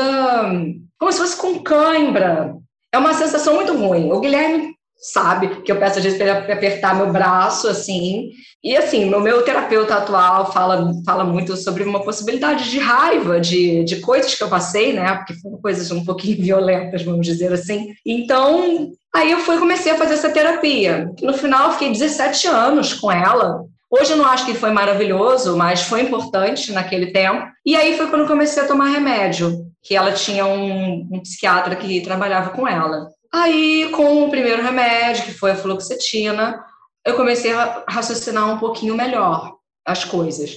[1.00, 2.56] como se fosse com cãibra.
[2.92, 4.12] É uma sensação muito ruim.
[4.12, 5.62] O Guilherme sabe?
[5.62, 8.32] Que eu peço às vezes para ele apertar meu braço assim.
[8.64, 13.84] E assim no meu terapeuta atual fala fala muito sobre uma possibilidade de raiva de,
[13.84, 15.16] de coisas que eu passei né?
[15.16, 17.94] Porque foram coisas um pouquinho violentas vamos dizer assim.
[18.06, 21.10] Então aí eu fui comecei a fazer essa terapia.
[21.22, 23.64] No final eu fiquei 17 anos com ela.
[23.90, 27.48] Hoje eu não acho que foi maravilhoso, mas foi importante naquele tempo.
[27.66, 32.02] E aí foi quando comecei a tomar remédio, que ela tinha um, um psiquiatra que
[32.02, 33.08] trabalhava com ela.
[33.38, 36.60] Aí, com o primeiro remédio, que foi a fluoxetina,
[37.06, 39.54] eu comecei a raciocinar um pouquinho melhor
[39.86, 40.56] as coisas.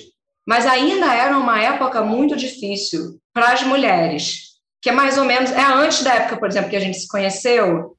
[0.48, 5.50] Mas ainda era uma época muito difícil para as mulheres, que é mais ou menos,
[5.50, 7.94] é antes da época, por exemplo, que a gente se conheceu,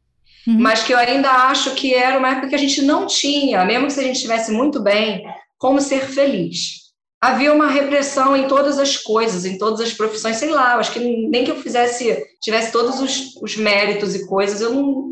[0.48, 0.60] uhum.
[0.60, 3.86] mas que eu ainda acho que era uma época que a gente não tinha, mesmo
[3.86, 5.24] que se a gente estivesse muito bem,
[5.60, 6.81] como ser feliz
[7.21, 10.99] havia uma repressão em todas as coisas, em todas as profissões, sei lá, acho que
[10.99, 15.12] nem que eu fizesse, tivesse todos os, os méritos e coisas, eu não,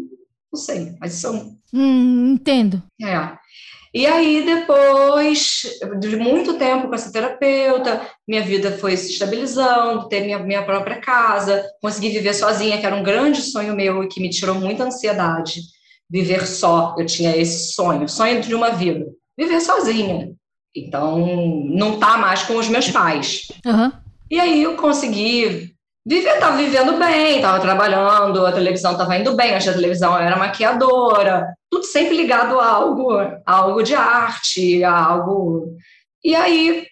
[0.51, 1.55] não sei, mas são...
[1.71, 2.81] Hum, entendo.
[2.99, 3.37] É.
[3.93, 5.61] E aí, depois
[5.99, 10.99] de muito tempo com essa terapeuta, minha vida foi se estabilizando, ter minha, minha própria
[10.99, 14.83] casa, consegui viver sozinha, que era um grande sonho meu e que me tirou muita
[14.83, 15.61] ansiedade.
[16.07, 19.05] Viver só, eu tinha esse sonho, sonho de uma vida.
[19.37, 20.33] Viver sozinha,
[20.85, 23.47] então, não tá mais com os meus pais.
[23.65, 23.91] Uhum.
[24.29, 25.73] E aí eu consegui
[26.05, 31.47] viver, estava vivendo bem, estava trabalhando, a televisão estava indo bem, a televisão era maquiadora,
[31.69, 35.75] tudo sempre ligado a algo, a algo de arte, a algo.
[36.23, 36.87] E aí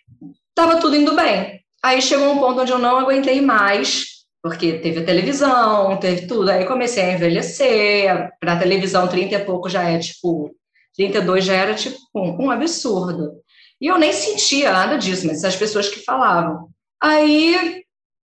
[0.50, 1.60] estava tudo indo bem.
[1.84, 4.06] Aí chegou um ponto onde eu não aguentei mais,
[4.42, 6.50] porque teve a televisão, teve tudo.
[6.50, 8.30] Aí comecei a envelhecer.
[8.40, 10.52] Para televisão, 30 e pouco já é tipo.
[10.96, 13.34] 32 já era tipo um, um absurdo.
[13.82, 16.70] E eu nem sentia nada disso, mas as pessoas que falavam.
[17.02, 17.84] Aí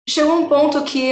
[0.07, 1.11] chegou um ponto que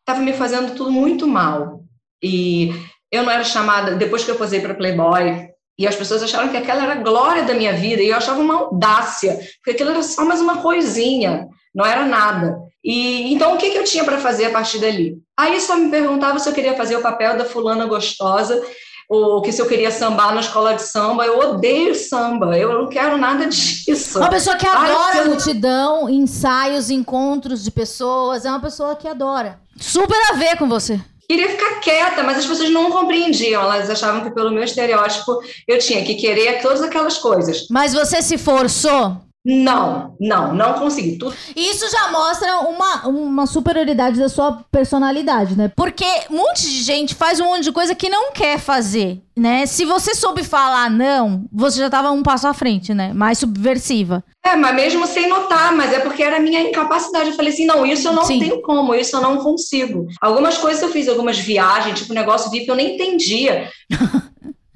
[0.00, 1.80] estava me fazendo tudo muito mal.
[2.22, 2.72] E
[3.10, 5.48] eu não era chamada, depois que eu posei para Playboy,
[5.78, 8.40] e as pessoas acharam que aquela era a glória da minha vida, e eu achava
[8.40, 12.58] uma audácia, porque aquilo era só mais uma coisinha, não era nada.
[12.84, 15.16] E então o que, que eu tinha para fazer a partir dali?
[15.38, 18.62] Aí só me perguntava se eu queria fazer o papel da fulana gostosa
[19.10, 22.88] ou que se eu queria sambar na escola de samba, eu odeio samba, eu não
[22.88, 24.20] quero nada disso.
[24.20, 29.58] Uma pessoa que adora Ai, multidão, ensaios, encontros de pessoas, é uma pessoa que adora.
[29.76, 31.00] Super a ver com você.
[31.28, 33.62] Queria ficar quieta, mas as pessoas não compreendiam.
[33.62, 37.66] Elas achavam que, pelo meu estereótipo, eu tinha que querer todas aquelas coisas.
[37.68, 39.16] Mas você se forçou?
[39.44, 41.16] Não, não, não consegui.
[41.16, 41.34] Tudo...
[41.56, 45.72] Isso já mostra uma, uma superioridade da sua personalidade, né?
[45.74, 49.64] Porque um monte de gente faz um monte de coisa que não quer fazer, né?
[49.64, 53.14] Se você soube falar não, você já tava um passo à frente, né?
[53.14, 54.22] Mais subversiva.
[54.44, 57.30] É, mas mesmo sem notar, mas é porque era a minha incapacidade.
[57.30, 58.40] Eu falei assim, não, isso eu não Sim.
[58.40, 60.06] tenho como, isso eu não consigo.
[60.20, 63.70] Algumas coisas eu fiz, algumas viagens, tipo negócio VIP, eu nem entendia.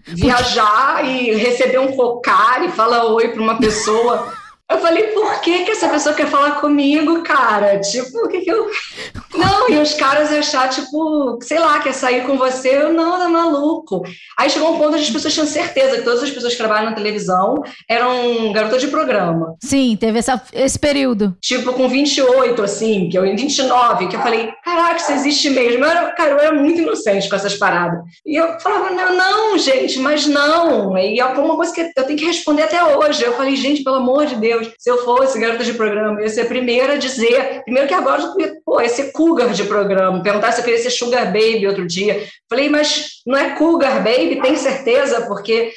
[0.07, 4.33] Viajar e receber um cocar e falar oi para uma pessoa.
[4.71, 7.79] Eu falei, por que, que essa pessoa quer falar comigo, cara?
[7.81, 8.67] Tipo, o que que eu.
[9.37, 13.29] Não, e os caras achar, tipo, sei lá, quer sair com você, eu não, tá
[13.29, 14.03] maluco.
[14.39, 16.91] Aí chegou um ponto onde as pessoas tinham certeza que todas as pessoas que trabalham
[16.91, 19.57] na televisão eram garotas de programa.
[19.61, 21.37] Sim, teve essa, esse período.
[21.41, 25.85] Tipo, com 28, assim, que eu em 29, que eu falei, caraca, isso existe mesmo.
[25.85, 28.05] Eu era, cara, eu era muito inocente com essas paradas.
[28.25, 30.97] E eu falava, não, não, gente, mas não.
[30.97, 33.25] E é uma coisa que eu tenho que responder até hoje.
[33.25, 36.25] Eu falei, gente, pelo amor de Deus Deus, se eu fosse garota de programa, eu
[36.25, 38.23] ia ser a primeira a dizer, primeiro que agora
[38.65, 42.27] pô, ia ser cougar de programa, perguntar se eu queria ser sugar baby outro dia.
[42.49, 45.27] Falei, mas não é cougar baby, tem certeza?
[45.27, 45.73] Porque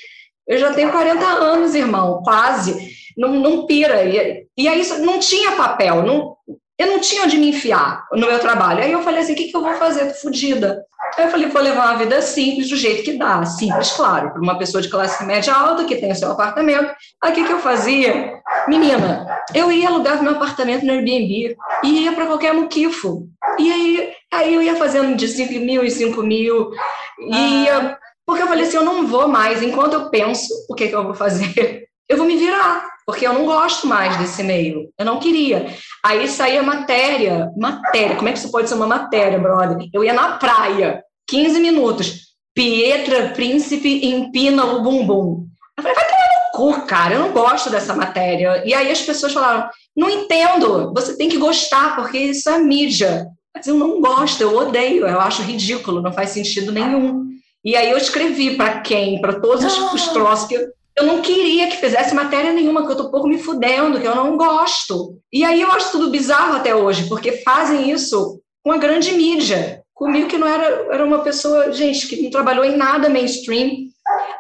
[0.48, 2.96] eu já tenho 40 anos, irmão, quase.
[3.18, 4.04] Não, não pira.
[4.04, 6.38] E, e aí não tinha papel, não,
[6.78, 8.84] eu não tinha onde me enfiar no meu trabalho.
[8.84, 10.06] Aí eu falei assim: o que, que eu vou fazer?
[10.08, 10.84] Tô fodida.
[11.16, 13.44] Aí eu falei: vou levar uma vida simples, do jeito que dá.
[13.46, 16.94] Simples, claro, para uma pessoa de classe média alta que tem o seu apartamento.
[17.24, 18.42] Aí o que, que eu fazia?
[18.68, 23.28] Menina, eu ia alugar meu apartamento no Airbnb e ia para qualquer muquifo.
[23.58, 26.72] E aí, aí eu ia fazendo de 5 mil em 5 mil.
[27.20, 29.62] Ia, porque eu falei assim: eu não vou mais.
[29.62, 33.32] Enquanto eu penso o que, que eu vou fazer, eu vou me virar porque eu
[33.32, 34.90] não gosto mais desse meio.
[35.00, 35.74] Eu não queria.
[36.04, 38.18] Aí saía matéria, matéria.
[38.18, 39.88] Como é que isso pode ser uma matéria, brother?
[39.94, 42.28] Eu ia na praia, 15 minutos.
[42.54, 45.48] Pietra Príncipe empina o bumbum.
[45.78, 48.64] Eu falei, vai tomar no cu, cara, eu não gosto dessa matéria.
[48.66, 53.28] E aí as pessoas falaram, não entendo, você tem que gostar, porque isso é mídia.
[53.56, 57.26] Mas eu não gosto, eu odeio, eu acho ridículo, não faz sentido nenhum.
[57.64, 59.22] E aí eu escrevi para quem?
[59.22, 62.92] Para todos os, os troços que eu, eu não queria que fizesse matéria nenhuma, que
[62.92, 65.20] eu tô pouco me fudendo, que eu não gosto.
[65.32, 69.84] E aí eu acho tudo bizarro até hoje, porque fazem isso com a grande mídia.
[69.94, 73.88] Comigo que não era, era uma pessoa, gente, que não trabalhou em nada mainstream.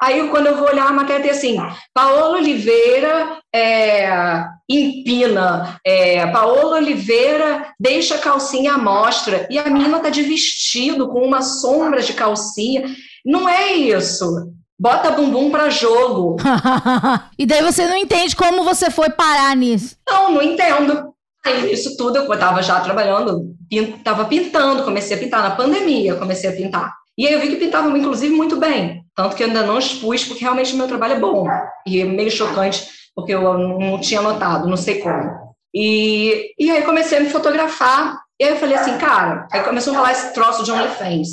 [0.01, 1.57] Aí quando eu vou olhar a matéria tem assim,
[1.93, 9.99] Paola Oliveira é, empina, é, Paola Oliveira deixa a calcinha à mostra, e a menina
[9.99, 12.85] tá de vestido, com uma sombra de calcinha.
[13.25, 14.51] Não é isso.
[14.79, 16.37] Bota bumbum para jogo.
[17.37, 19.95] e daí você não entende como você foi parar nisso.
[20.07, 21.13] Não, não entendo.
[21.45, 26.49] Aí, isso tudo eu estava já trabalhando, estava pintando, comecei a pintar na pandemia, comecei
[26.49, 26.93] a pintar.
[27.17, 29.03] E aí eu vi que pintava, inclusive, muito bem.
[29.15, 31.47] Tanto que eu ainda não expus, porque realmente o meu trabalho é bom.
[31.87, 35.47] E é meio chocante, porque eu não tinha notado, não sei como.
[35.73, 38.19] E, e aí comecei a me fotografar.
[38.39, 41.29] E aí eu falei assim, cara, aí começou a rolar esse troço de OnlyFans.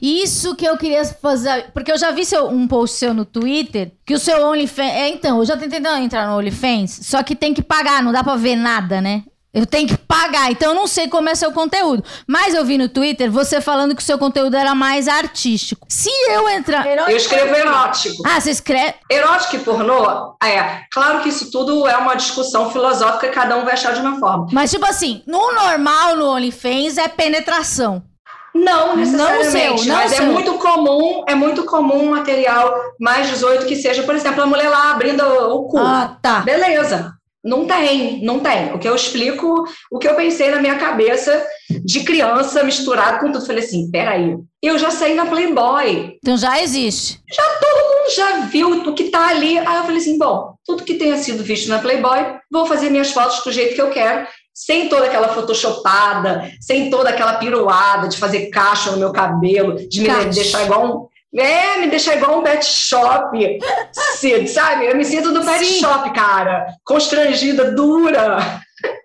[0.00, 1.70] Isso que eu queria fazer.
[1.72, 4.92] Porque eu já vi seu, um post seu no Twitter que o seu OnlyFans.
[4.92, 8.24] É, então, eu já tentei entrar no OnlyFans, só que tem que pagar, não dá
[8.24, 9.24] pra ver nada, né?
[9.56, 12.04] Eu tenho que pagar, então eu não sei como é seu conteúdo.
[12.26, 15.86] Mas eu vi no Twitter você falando que o seu conteúdo era mais artístico.
[15.88, 16.86] Se eu entrar.
[16.86, 18.22] Eu escrevo erótico.
[18.26, 18.96] Ah, você escreve.
[19.10, 20.36] Erótico e pornô?
[20.44, 20.82] É.
[20.92, 24.20] Claro que isso tudo é uma discussão filosófica e cada um vai achar de uma
[24.20, 24.48] forma.
[24.52, 28.02] Mas, tipo assim, no normal, no OnlyFans, é penetração.
[28.64, 30.24] Não necessariamente, não seu, não mas é seu.
[30.24, 34.46] é muito comum, é muito comum um material mais 18 que seja, por exemplo, a
[34.46, 35.78] mulher lá abrindo o cu.
[35.78, 36.40] Ah, tá.
[36.40, 37.12] Beleza.
[37.46, 38.74] Não tem, não tem.
[38.74, 41.46] O que eu explico, o que eu pensei na minha cabeça
[41.84, 43.46] de criança misturado com tudo.
[43.46, 46.16] Falei assim, peraí, eu já saí na Playboy.
[46.16, 47.20] Então já existe.
[47.32, 49.58] Já todo mundo já viu o que tá ali.
[49.60, 53.12] Aí eu falei assim, bom, tudo que tenha sido visto na Playboy, vou fazer minhas
[53.12, 58.16] fotos do jeito que eu quero sem toda aquela photoshopada, sem toda aquela piruada de
[58.16, 60.30] fazer caixa no meu cabelo, de me caixa.
[60.30, 61.38] deixar igual um.
[61.38, 63.36] É, me deixar igual um pet shop,
[64.48, 64.86] sabe?
[64.86, 65.80] Eu me sinto do pet Sim.
[65.80, 66.68] shop, cara.
[66.82, 68.62] Constrangida, dura.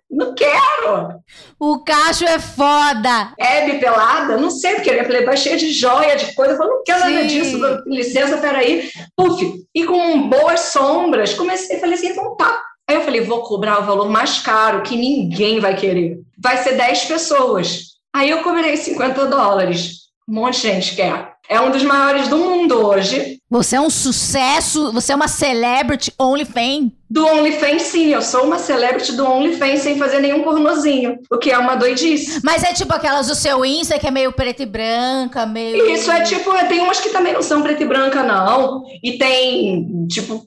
[0.09, 1.19] Não quero.
[1.59, 3.33] O cacho é foda.
[3.37, 4.37] Hebe pelada?
[4.37, 6.53] Não sei, porque ele é cheia de joia, de coisa.
[6.53, 7.13] Eu falei, não quero Sim.
[7.13, 7.83] nada disso.
[7.85, 8.89] Licença, peraí.
[9.17, 9.65] Puf.
[9.75, 12.61] E com boas sombras, comecei, falei assim, então tá
[12.91, 16.19] Aí eu falei, vou cobrar o valor mais caro que ninguém vai querer.
[16.37, 17.91] Vai ser 10 pessoas.
[18.13, 20.09] Aí eu cobrei 50 dólares.
[20.27, 21.31] Um monte de gente quer.
[21.47, 23.39] É um dos maiores do mundo hoje.
[23.49, 26.91] Você é um sucesso, você é uma celebrity OnlyFans.
[27.09, 31.49] Do OnlyFans, sim, eu sou uma celebrity do OnlyFans sem fazer nenhum pornozinho, o que
[31.49, 32.41] é uma doidice.
[32.43, 35.89] Mas é tipo aquelas do seu Insta que é meio preta e branca, meio.
[35.89, 38.83] Isso é tipo, tem umas que também não são preta e branca, não.
[39.01, 40.45] E tem, tipo,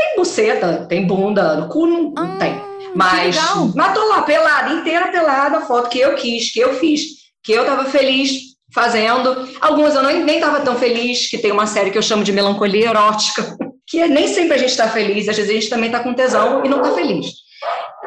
[0.00, 2.58] Tem buceta, tem bunda, no cu não, não Ah, tem.
[2.94, 3.36] Mas,
[3.92, 7.02] tô lá, pelada, inteira pelada, foto que eu quis, que eu fiz,
[7.44, 8.32] que eu tava feliz
[8.74, 9.46] fazendo.
[9.60, 12.32] Algumas eu nem, nem tava tão feliz, que tem uma série que eu chamo de
[12.32, 13.54] melancolia erótica,
[13.86, 16.14] que é, nem sempre a gente tá feliz, às vezes a gente também tá com
[16.14, 17.26] tesão e não tá feliz.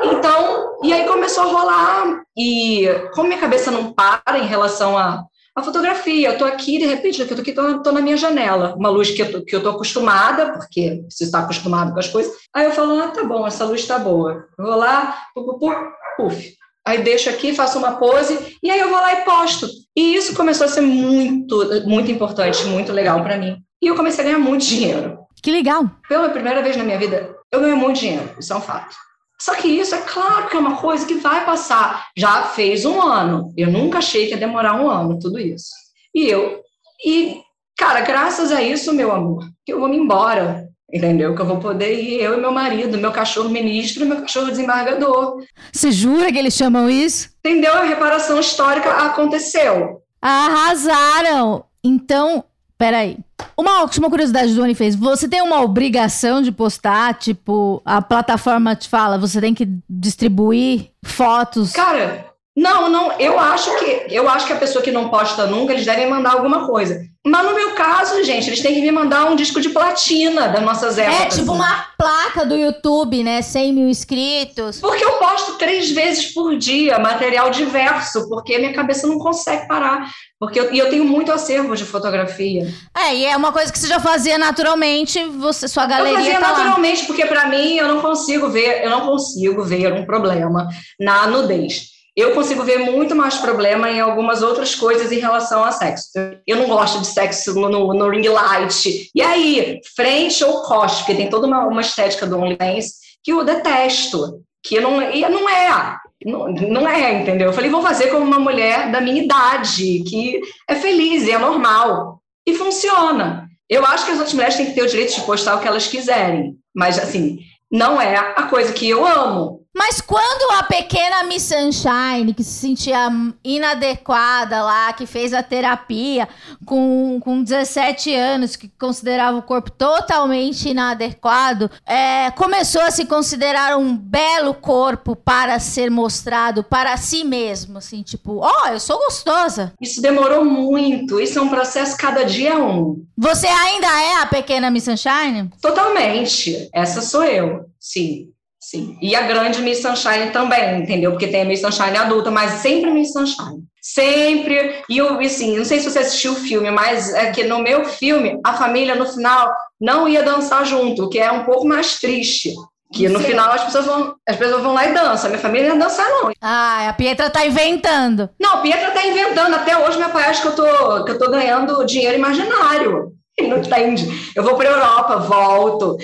[0.01, 5.23] Então, e aí começou a rolar, e como minha cabeça não para em relação a,
[5.55, 9.21] a fotografia, eu tô aqui, de repente, eu tô na minha janela, uma luz que
[9.21, 13.23] eu, tô acostumada, porque preciso estar acostumado com as coisas, aí eu falo, ah, tá
[13.23, 15.75] bom, essa luz tá boa, eu vou lá, pu, pu, pu,
[16.17, 19.67] puf, aí deixo aqui, faço uma pose, e aí eu vou lá e posto.
[19.95, 23.57] E isso começou a ser muito, muito importante, muito legal para mim.
[23.79, 25.19] E eu comecei a ganhar muito dinheiro.
[25.41, 25.87] Que legal.
[26.09, 28.95] Pela primeira vez na minha vida, eu ganhei muito dinheiro, isso é um fato.
[29.43, 32.08] Só que isso é claro que é uma coisa que vai passar.
[32.15, 33.53] Já fez um ano.
[33.58, 35.67] Eu nunca achei que ia demorar um ano, tudo isso.
[36.15, 36.62] E eu.
[37.06, 37.41] E,
[37.77, 40.69] cara, graças a isso, meu amor, que eu vou me embora.
[40.93, 41.36] Entendeu?
[41.36, 44.49] Que eu vou poder ir, eu e meu marido, meu cachorro ministro e meu cachorro
[44.49, 45.43] desembargador.
[45.73, 47.29] Você jura que eles chamam isso?
[47.39, 47.73] Entendeu?
[47.73, 50.03] A reparação histórica aconteceu.
[50.21, 51.65] Arrasaram!
[51.84, 52.45] Então,
[52.77, 53.17] peraí.
[53.57, 54.95] Uma última curiosidade do Oni fez.
[54.95, 60.91] Você tem uma obrigação de postar, tipo, a plataforma te fala, você tem que distribuir
[61.03, 61.73] fotos.
[61.73, 65.73] Cara, não, não, eu acho que eu acho que a pessoa que não posta nunca,
[65.73, 67.01] eles devem mandar alguma coisa.
[67.25, 70.61] Mas no meu caso, gente, eles têm que me mandar um disco de platina das
[70.61, 71.21] nossas épocas.
[71.21, 73.41] É tipo uma placa do YouTube, né?
[73.41, 74.81] 100 mil inscritos.
[74.81, 80.11] Porque eu posto três vezes por dia material diverso, porque minha cabeça não consegue parar.
[80.37, 82.67] Porque eu, e eu tenho muito acervo de fotografia.
[82.93, 86.39] É, e é uma coisa que você já fazia naturalmente, você, sua Eu galeria fazia
[86.39, 86.57] tá lá.
[86.57, 90.67] naturalmente, porque para mim eu não consigo ver, eu não consigo ver um problema
[90.99, 91.92] na nudez.
[92.15, 96.12] Eu consigo ver muito mais problema em algumas outras coisas em relação a sexo.
[96.45, 99.10] Eu não gosto de sexo no, no, no ring light.
[99.15, 103.43] E aí, frente ou costa, porque tem toda uma, uma estética do OnlyFans que eu
[103.43, 104.43] detesto.
[104.62, 105.97] Que não, e não é.
[106.23, 107.47] Não, não é, entendeu?
[107.47, 111.38] Eu falei, vou fazer como uma mulher da minha idade, que é feliz e é
[111.39, 112.21] normal.
[112.45, 113.47] E funciona.
[113.67, 115.67] Eu acho que as outras mulheres têm que ter o direito de postar o que
[115.67, 116.56] elas quiserem.
[116.76, 117.39] Mas, assim,
[117.71, 119.62] não é a coisa que eu amo.
[119.75, 123.09] Mas quando a pequena Miss Sunshine, que se sentia
[123.43, 126.29] inadequada lá, que fez a terapia
[126.63, 133.75] com, com 17 anos, que considerava o corpo totalmente inadequado, é, começou a se considerar
[133.75, 139.73] um belo corpo para ser mostrado para si mesmo, assim, tipo, ó, eu sou gostosa.
[139.81, 141.19] Isso demorou muito.
[141.19, 143.03] Isso é um processo cada dia um.
[143.17, 145.49] Você ainda é a pequena Miss Sunshine?
[145.59, 146.69] Totalmente.
[146.71, 147.65] Essa sou eu.
[147.79, 148.29] Sim.
[148.73, 148.97] Sim.
[148.99, 151.12] E a grande Miss Sunshine também, entendeu?
[151.12, 153.62] Porque tem a Miss Sunshine adulta, mas sempre Miss Sunshine.
[153.79, 154.81] Sempre.
[154.89, 157.86] E eu, assim, não sei se você assistiu o filme, mas é que no meu
[157.86, 161.99] filme, a família no final não ia dançar junto, o que é um pouco mais
[161.99, 162.55] triste.
[162.91, 163.25] Que no Sim.
[163.25, 165.27] final as pessoas, vão, as pessoas vão lá e dançam.
[165.27, 166.31] A minha família não ia dançar, não.
[166.41, 168.29] Ah, a Pietra tá inventando.
[168.39, 169.53] Não, a Pietra tá inventando.
[169.53, 173.12] Até hoje, meu pai acha que eu tô, que eu tô ganhando dinheiro imaginário.
[173.38, 174.07] Ele não entende.
[174.36, 175.97] Eu vou para Europa, volto.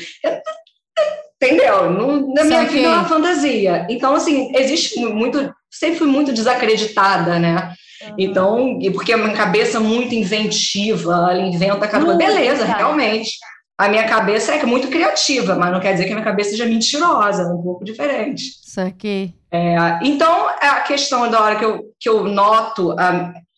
[1.41, 1.89] Entendeu?
[1.89, 3.88] Não, na minha vida é uma fantasia.
[3.89, 5.54] Então, assim, existe muito.
[5.71, 7.73] Sempre fui muito desacreditada, né?
[8.17, 12.17] Então, e porque a minha cabeça é muito inventiva, ela inventa cada coisa.
[12.17, 12.78] Beleza, cara.
[12.78, 13.32] realmente.
[13.78, 16.65] A minha cabeça é muito criativa, mas não quer dizer que a minha cabeça seja
[16.65, 18.43] mentirosa, é um pouco diferente.
[18.65, 19.34] Isso aqui.
[19.49, 22.93] É, então, a questão da hora que eu, que eu noto,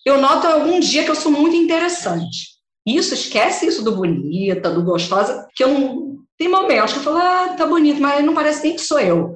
[0.06, 2.52] eu noto algum dia que eu sou muito interessante.
[2.86, 6.11] Isso, esquece isso do bonita, do gostosa, que eu não.
[6.41, 9.36] Tem momentos que eu falo, ah, tá bonito, mas não parece nem que sou eu.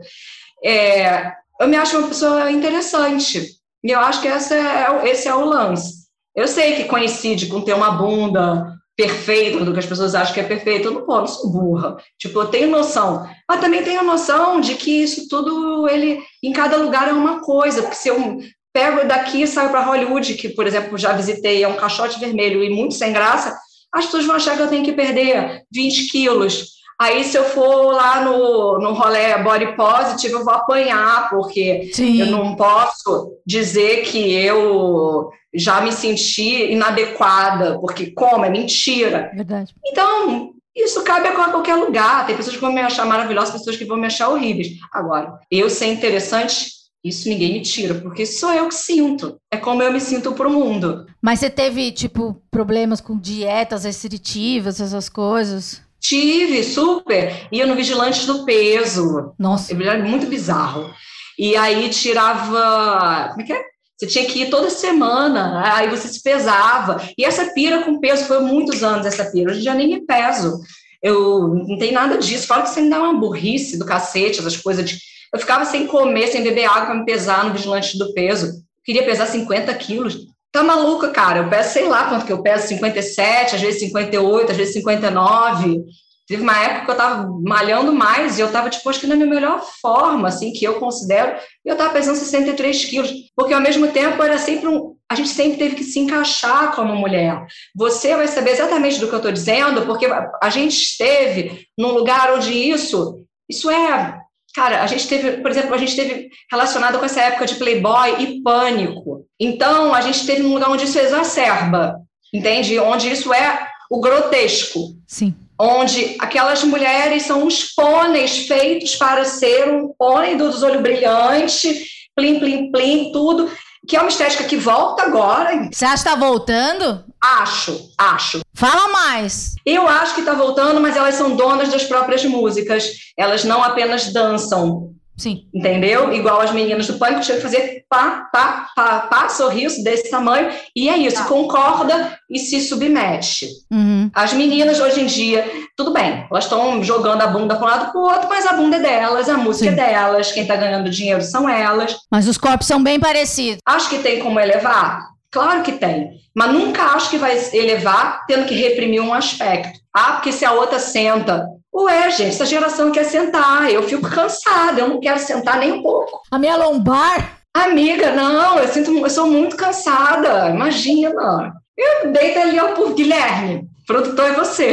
[0.63, 3.47] É, eu me acho uma pessoa interessante.
[3.83, 6.05] E eu acho que essa é, o- esse é o lance.
[6.35, 10.39] Eu sei que coincide com ter uma bunda perfeita, do que as pessoas acham que
[10.39, 10.87] é perfeito.
[10.87, 11.95] Eu não, não sou burra.
[12.17, 13.29] Tipo, eu tenho noção.
[13.47, 17.83] Mas também tenho noção de que isso tudo, ele, em cada lugar é uma coisa.
[17.83, 18.39] Porque se eu
[18.73, 22.63] pego daqui e saio para Hollywood, que, por exemplo, já visitei, é um caixote vermelho
[22.63, 23.55] e muito sem graça,
[23.93, 26.73] as pessoas vão achar que eu tenho que perder 20 quilos.
[26.99, 32.21] Aí, se eu for lá no, no rolê body positive, eu vou apanhar, porque Sim.
[32.21, 38.45] eu não posso dizer que eu já me senti inadequada, porque como?
[38.45, 39.31] É mentira.
[39.35, 39.73] Verdade.
[39.85, 42.25] Então, isso cabe a qualquer lugar.
[42.25, 44.69] Tem pessoas que vão me achar maravilhosa, pessoas que vão me achar horríveis.
[44.91, 46.69] Agora, eu ser interessante,
[47.03, 49.37] isso ninguém me tira, porque sou eu que sinto.
[49.51, 51.05] É como eu me sinto pro mundo.
[51.21, 55.84] Mas você teve, tipo, problemas com dietas restritivas, essas coisas?
[56.07, 57.47] Tive, super.
[57.51, 59.33] Ia no Vigilantes do Peso.
[59.39, 59.73] Nossa.
[59.73, 60.93] Era muito bizarro.
[61.37, 63.29] E aí tirava.
[63.29, 63.63] Como é que é?
[63.97, 67.01] Você tinha que ir toda semana, aí você se pesava.
[67.17, 69.49] E essa pira com peso foi muitos anos, essa pira.
[69.49, 70.59] Hoje em dia nem me peso.
[71.01, 72.45] eu não tem nada disso.
[72.45, 74.99] Fala que você me dá uma burrice do cacete, essas coisas de.
[75.33, 78.63] Eu ficava sem comer, sem beber água para me pesar no vigilante do peso.
[78.83, 80.27] Queria pesar 50 quilos.
[80.55, 81.39] Tá maluca, cara?
[81.39, 85.83] Eu peço, sei lá quanto que eu peso, 57, às vezes 58, às vezes 59.
[86.25, 89.17] Teve uma época que eu tava malhando mais e eu tava, tipo, acho que na
[89.17, 91.35] minha melhor forma, assim, que eu considero,
[91.65, 94.95] e eu tava pesando 63 quilos, porque ao mesmo tempo era sempre um.
[95.11, 97.45] A gente sempre teve que se encaixar como mulher.
[97.75, 102.33] Você vai saber exatamente do que eu estou dizendo, porque a gente esteve num lugar
[102.33, 104.21] onde isso, isso é.
[104.55, 108.15] Cara, a gente teve, por exemplo, a gente teve relacionado com essa época de Playboy
[108.19, 109.25] e pânico.
[109.39, 111.99] Então, a gente teve num lugar onde isso exacerba,
[112.33, 112.79] entende?
[112.79, 114.95] Onde isso é o grotesco.
[115.05, 121.85] Sim onde aquelas mulheres são uns pôneis feitos para ser um pônei dos olhos brilhantes,
[122.15, 123.49] plim, plim, plim, tudo,
[123.87, 125.69] que é uma estética que volta agora.
[125.71, 127.05] Você acha que está voltando?
[127.25, 128.41] Acho, acho.
[128.53, 129.55] Fala mais.
[129.65, 132.91] Eu acho que está voltando, mas elas são donas das próprias músicas.
[133.17, 135.47] Elas não apenas dançam, Sim.
[135.53, 136.13] Entendeu?
[136.13, 140.49] Igual as meninas do pânico tinham que fazer pá, pá, pá, pá, sorriso desse tamanho,
[140.75, 141.25] e é isso, tá.
[141.25, 143.47] concorda e se submete.
[143.71, 144.09] Uhum.
[144.13, 147.91] As meninas hoje em dia, tudo bem, elas estão jogando a bunda para um lado
[147.91, 149.79] para o outro, mas a bunda é delas, a música Sim.
[149.79, 151.95] é delas, quem está ganhando dinheiro são elas.
[152.11, 153.59] Mas os corpos são bem parecidos.
[153.65, 155.14] Acho que tem como elevar?
[155.35, 159.77] Claro que tem, mas nunca acho que vai elevar tendo que reprimir um aspecto.
[159.93, 164.79] Ah, porque se a outra senta Ué, gente, essa geração quer sentar, eu fico cansada,
[164.79, 166.21] eu não quero sentar nem um pouco.
[166.31, 167.41] A minha lombar?
[167.53, 171.53] Amiga, não, eu sinto, eu sou muito cansada, imagina.
[171.77, 174.71] Eu deito ali ó, por Guilherme, produtor é você.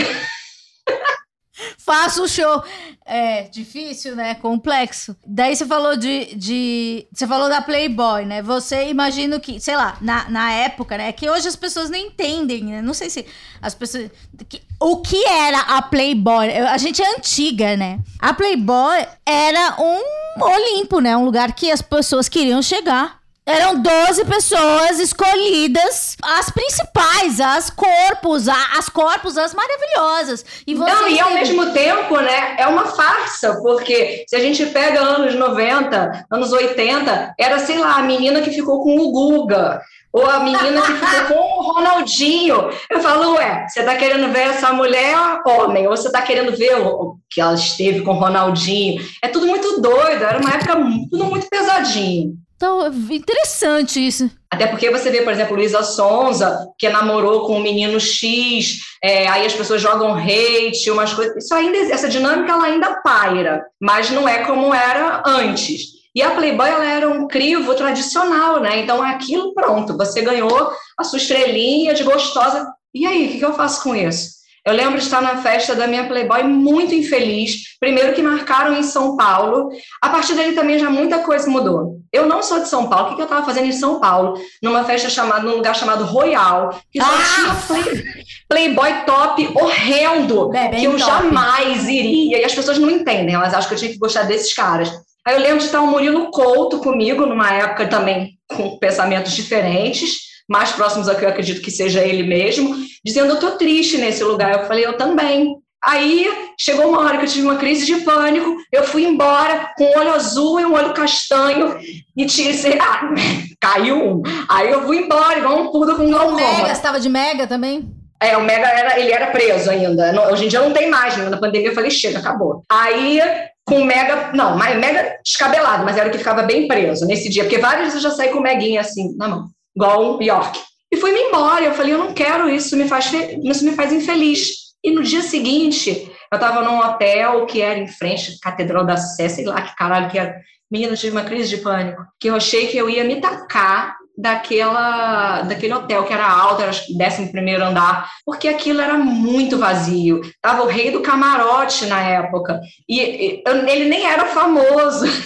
[1.84, 2.62] Faço o show.
[3.04, 4.34] É difícil, né?
[4.36, 5.16] Complexo.
[5.26, 7.06] Daí você falou de, de.
[7.12, 8.42] Você falou da Playboy, né?
[8.42, 11.10] Você imagino que, sei lá, na, na época, né?
[11.12, 12.80] Que hoje as pessoas não entendem, né?
[12.82, 13.26] Não sei se
[13.60, 14.10] as pessoas.
[14.48, 16.50] Que, o que era a Playboy?
[16.52, 17.98] A gente é antiga, né?
[18.20, 21.16] A Playboy era um Olimpo, né?
[21.16, 23.21] Um lugar que as pessoas queriam chegar.
[23.44, 30.44] Eram 12 pessoas escolhidas, as principais, as corpos, as corpos, as maravilhosas.
[30.64, 35.00] E Não, e ao mesmo tempo, né, é uma farsa, porque se a gente pega
[35.00, 39.82] anos 90, anos 80, era, sei lá, a menina que ficou com o Guga,
[40.12, 42.70] ou a menina que ficou com o Ronaldinho.
[42.88, 46.76] Eu falo, ué, você tá querendo ver essa mulher homem, ou você tá querendo ver
[46.76, 49.02] o que ela esteve com o Ronaldinho.
[49.20, 50.76] É tudo muito doido, era uma época
[51.10, 52.36] tudo muito pesadinho.
[52.62, 54.30] Então, interessante isso.
[54.48, 59.26] Até porque você vê, por exemplo, Luísa Sonza, que namorou com o menino X, é,
[59.26, 61.42] aí as pessoas jogam hate, umas coisas.
[61.42, 65.86] Isso ainda, essa dinâmica ela ainda paira, mas não é como era antes.
[66.14, 68.78] E a Playboy ela era um crivo tradicional, né?
[68.78, 72.64] Então aquilo pronto, você ganhou a sua estrelinha de gostosa.
[72.94, 74.41] E aí, o que eu faço com isso?
[74.64, 77.76] Eu lembro de estar na festa da minha Playboy muito infeliz.
[77.80, 79.70] Primeiro que marcaram em São Paulo.
[80.00, 81.98] A partir dali também já muita coisa mudou.
[82.12, 83.12] Eu não sou de São Paulo.
[83.12, 84.40] O que eu estava fazendo em São Paulo?
[84.62, 87.34] Numa festa chamada, num lugar chamado Royal, que só ah!
[87.34, 88.04] tinha play,
[88.48, 91.10] Playboy top horrendo, Bem, que eu top.
[91.10, 92.40] jamais iria.
[92.40, 94.92] E as pessoas não entendem, elas acham que eu tinha que gostar desses caras.
[95.26, 100.31] Aí eu lembro de estar o Murilo Couto comigo, numa época também com pensamentos diferentes
[100.52, 104.22] mais próximos a que eu acredito que seja ele mesmo, dizendo: Eu estou triste nesse
[104.22, 104.52] lugar.
[104.52, 105.56] Eu falei: Eu também.
[105.84, 109.82] Aí chegou uma hora que eu tive uma crise de pânico, eu fui embora com
[109.82, 111.76] um olho azul e um olho castanho
[112.16, 113.12] e tive, ah,
[113.60, 114.22] caiu um.
[114.48, 116.40] Aí eu fui embora, igual um pudo com glaucoma.
[116.40, 117.90] O Mega, estava de Mega também?
[118.20, 120.30] É, o Mega era, ele era preso ainda.
[120.30, 121.28] Hoje em dia não tem mais, né?
[121.28, 122.62] na pandemia eu falei, chega, acabou.
[122.70, 123.20] Aí
[123.64, 127.42] com o Mega, não, Mega descabelado, mas era o que ficava bem preso nesse dia,
[127.42, 130.60] porque várias vezes eu já saí com o Meguinha assim na mão igual o York.
[130.90, 131.64] E fui-me embora.
[131.64, 134.72] Eu falei, eu não quero isso, me faz, isso me faz infeliz.
[134.84, 138.96] E no dia seguinte, eu estava num hotel que era em frente à Catedral da
[138.96, 140.40] Sé, sei lá que caralho que era.
[140.70, 145.42] Menina, tive uma crise de pânico, que eu achei que eu ia me tacar daquela,
[145.42, 150.20] daquele hotel que era alto, era décimo primeiro andar, porque aquilo era muito vazio.
[150.40, 155.06] Tava o rei do camarote na época e, e ele nem era famoso.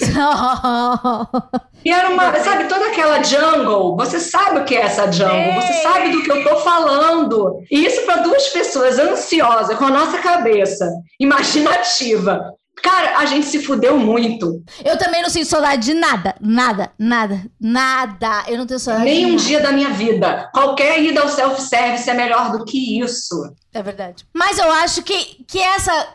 [1.85, 3.97] e era uma, sabe, toda aquela jungle.
[3.97, 5.61] Você sabe o que é essa jungle?
[5.61, 7.61] Você sabe do que eu tô falando.
[7.71, 12.53] E isso para duas pessoas ansiosas com a nossa cabeça imaginativa
[12.87, 14.63] Cara, a gente se fudeu muito.
[14.85, 16.37] Eu também não sinto saudade de nada.
[16.41, 18.45] Nada, nada, nada.
[18.47, 20.49] Eu não tenho saudade Nem um dia da minha vida.
[20.55, 23.53] Qualquer ida ao self-service é melhor do que isso.
[23.75, 24.25] É verdade.
[24.33, 26.13] Mas eu acho que, que essa.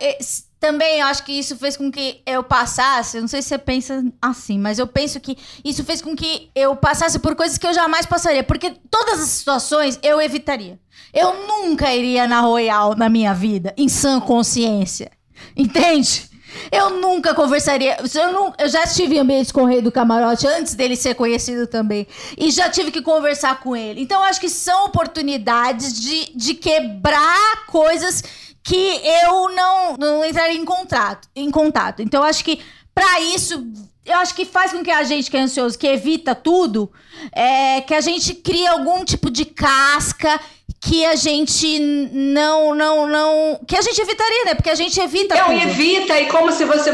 [0.62, 3.18] também eu acho que isso fez com que eu passasse.
[3.18, 6.52] Eu não sei se você pensa assim, mas eu penso que isso fez com que
[6.56, 8.46] eu passasse por coisas que eu jamais passaria.
[8.46, 10.80] Porque todas as situações eu evitaria.
[11.14, 15.12] Eu nunca iria na Royal na minha vida, em sã consciência.
[15.58, 16.31] Entende?
[16.72, 17.98] Eu nunca conversaria.
[18.14, 21.16] Eu, não, eu já estive em ambientes com o rei do camarote antes dele ser
[21.16, 22.08] conhecido também.
[22.38, 24.02] E já tive que conversar com ele.
[24.02, 28.24] Então, acho que são oportunidades de, de quebrar coisas
[28.64, 32.02] que eu não, não entraria em contato, em contato.
[32.02, 32.60] Então, acho que
[32.94, 33.66] para isso
[34.06, 36.92] eu acho que faz com que a gente que é ansioso, que evita tudo,
[37.32, 40.40] é, que a gente crie algum tipo de casca
[40.82, 43.60] que a gente não, não, não.
[43.68, 44.56] Que a gente evitaria, né?
[44.56, 45.36] Porque a gente evita.
[45.36, 45.62] Não, tudo.
[45.62, 46.92] evita, e como se você,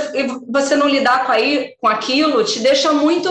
[0.50, 3.30] você não lidar com, aí, com aquilo, te deixa muito.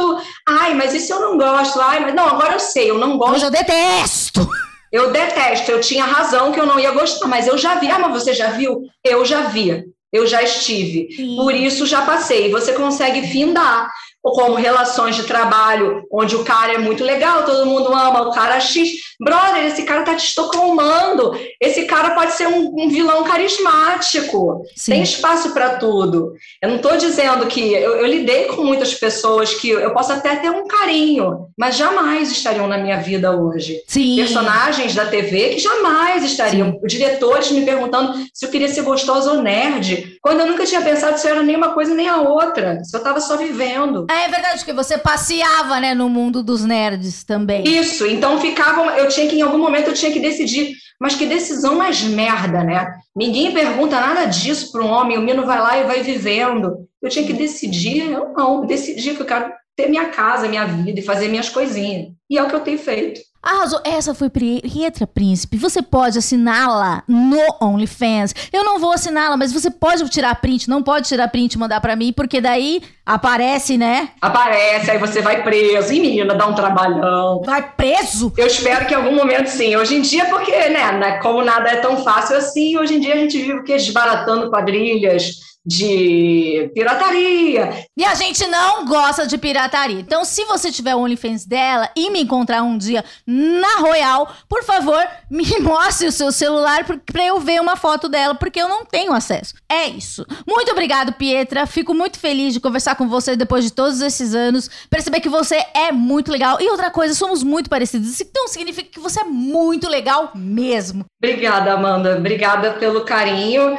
[0.48, 1.78] Ai, mas isso eu não gosto.
[1.78, 3.32] Ai, mas não, agora eu sei, eu não gosto.
[3.32, 4.48] Mas eu detesto!
[4.90, 7.90] Eu detesto, eu tinha razão que eu não ia gostar, mas eu já vi.
[7.90, 8.82] Ah, mas você já viu?
[9.04, 9.84] Eu já vi.
[10.10, 11.08] Eu já estive.
[11.14, 11.36] Sim.
[11.36, 12.50] Por isso já passei.
[12.50, 13.90] Você consegue findar
[14.22, 18.58] como relações de trabalho, onde o cara é muito legal, todo mundo ama o cara
[18.58, 18.90] X.
[19.20, 21.38] Brother, esse cara tá te estocolmando.
[21.60, 24.62] Esse cara pode ser um, um vilão carismático.
[24.76, 24.92] Sim.
[24.92, 26.34] Tem espaço para tudo.
[26.62, 27.72] Eu não estou dizendo que.
[27.72, 32.30] Eu, eu, lidei com muitas pessoas que eu posso até ter um carinho, mas jamais
[32.30, 33.82] estariam na minha vida hoje.
[33.86, 34.16] Sim.
[34.16, 36.72] Personagens da TV que jamais estariam.
[36.72, 36.86] Sim.
[36.86, 41.18] Diretores me perguntando se eu queria ser gostosa ou nerd, quando eu nunca tinha pensado
[41.18, 42.82] se era nem uma coisa nem a outra.
[42.84, 44.06] Se eu estava só vivendo.
[44.10, 47.62] É, é verdade, que você passeava, né, no mundo dos nerds também.
[47.66, 51.26] Isso, então ficava, eu tinha que, em algum momento, eu tinha que decidir, mas que
[51.26, 52.94] decisão mais merda, né?
[53.14, 56.86] Ninguém pergunta nada disso para um homem, o menino vai lá e vai vivendo.
[57.02, 60.98] Eu tinha que decidir, eu não, decidi que eu quero ter minha casa, minha vida
[60.98, 62.08] e fazer minhas coisinhas.
[62.28, 63.20] E é o que eu tenho feito.
[63.46, 63.80] Arrasou.
[63.84, 65.56] Essa foi Pietra Príncipe.
[65.56, 68.34] Você pode assiná-la no OnlyFans.
[68.52, 70.68] Eu não vou assiná-la, mas você pode tirar print.
[70.68, 74.08] Não pode tirar print e mandar para mim, porque daí aparece, né?
[74.20, 75.92] Aparece, aí você vai preso.
[75.92, 77.40] E menina, dá um trabalhão.
[77.44, 78.32] Vai preso?
[78.36, 79.76] Eu espero que em algum momento sim.
[79.76, 83.14] Hoje em dia, porque, né, né como nada é tão fácil assim, hoje em dia
[83.14, 83.76] a gente vive o que?
[83.76, 87.86] Desbaratando quadrilhas de pirataria.
[87.96, 89.98] E a gente não gosta de pirataria.
[89.98, 94.64] Então, se você tiver o OnlyFans dela e me encontrar um dia na Royal, por
[94.64, 98.84] favor, me mostre o seu celular para eu ver uma foto dela, porque eu não
[98.84, 99.54] tenho acesso.
[99.68, 100.24] É isso.
[100.46, 101.66] Muito obrigado, Pietra.
[101.66, 104.70] Fico muito feliz de conversar com você depois de todos esses anos.
[104.88, 106.58] Perceber que você é muito legal.
[106.60, 108.20] E outra coisa, somos muito parecidos.
[108.20, 111.04] Então significa que você é muito legal mesmo.
[111.22, 112.16] Obrigada, Amanda.
[112.16, 113.76] Obrigada pelo carinho.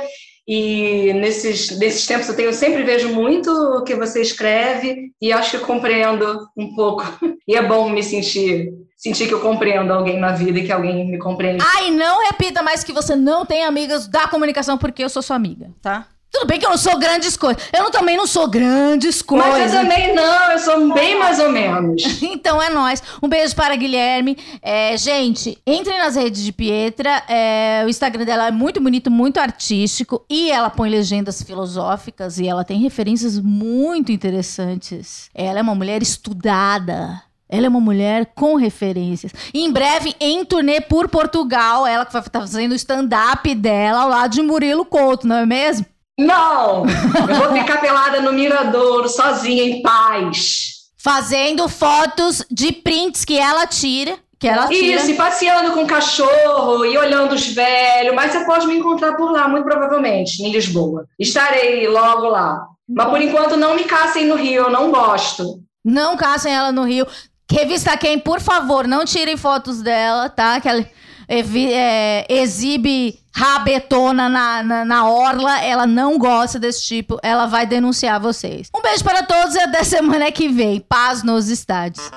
[0.48, 5.52] E nesses, nesses tempos eu tenho sempre vejo muito o que você escreve e acho
[5.52, 7.04] que eu compreendo um pouco.
[7.50, 11.10] E é bom me sentir sentir que eu compreendo alguém na vida e que alguém
[11.10, 11.64] me compreende.
[11.66, 15.38] Ai, não repita mais que você não tem amigas da comunicação porque eu sou sua
[15.38, 16.08] amiga, tá?
[16.32, 17.64] Tudo bem que eu não sou grandes coisas.
[17.74, 19.50] Eu não, também não sou grandes coisas.
[19.50, 22.04] Mas eu também não, eu sou bem mais ou menos.
[22.22, 23.02] então é nós.
[23.24, 24.38] Um beijo para Guilherme.
[24.62, 27.24] É, gente, entrem nas redes de Pietra.
[27.28, 30.24] É, o Instagram dela é muito bonito, muito artístico.
[30.30, 35.30] E ela põe legendas filosóficas e ela tem referências muito interessantes.
[35.34, 37.22] Ela é uma mulher estudada.
[37.50, 39.32] Ela é uma mulher com referências.
[39.54, 44.02] E em breve, em turnê por Portugal, ela que vai estar fazendo o stand-up dela
[44.02, 45.86] ao lado de Murilo Couto, não é mesmo?
[46.18, 46.84] Não!
[47.30, 50.78] Eu vou ficar pelada no Miradouro, sozinha, em paz.
[50.98, 54.18] Fazendo fotos de prints que ela tira.
[54.40, 54.98] Que ela tira.
[54.98, 58.16] Isso, e passeando com o cachorro e olhando os velhos.
[58.16, 61.06] Mas você pode me encontrar por lá, muito provavelmente, em Lisboa.
[61.20, 62.66] Estarei logo lá.
[62.90, 65.62] Mas por enquanto não me caçem no Rio, eu não gosto.
[65.84, 67.08] Não caçem ela no Rio.
[67.50, 70.60] Revista Quem, por favor, não tirem fotos dela, tá?
[70.60, 70.86] Que ela
[71.30, 78.20] é, exibe rabetona na, na, na, orla, ela não gosta desse tipo, ela vai denunciar
[78.20, 78.68] vocês.
[78.76, 80.80] Um beijo para todos e até semana que vem.
[80.80, 82.10] Paz nos estádios.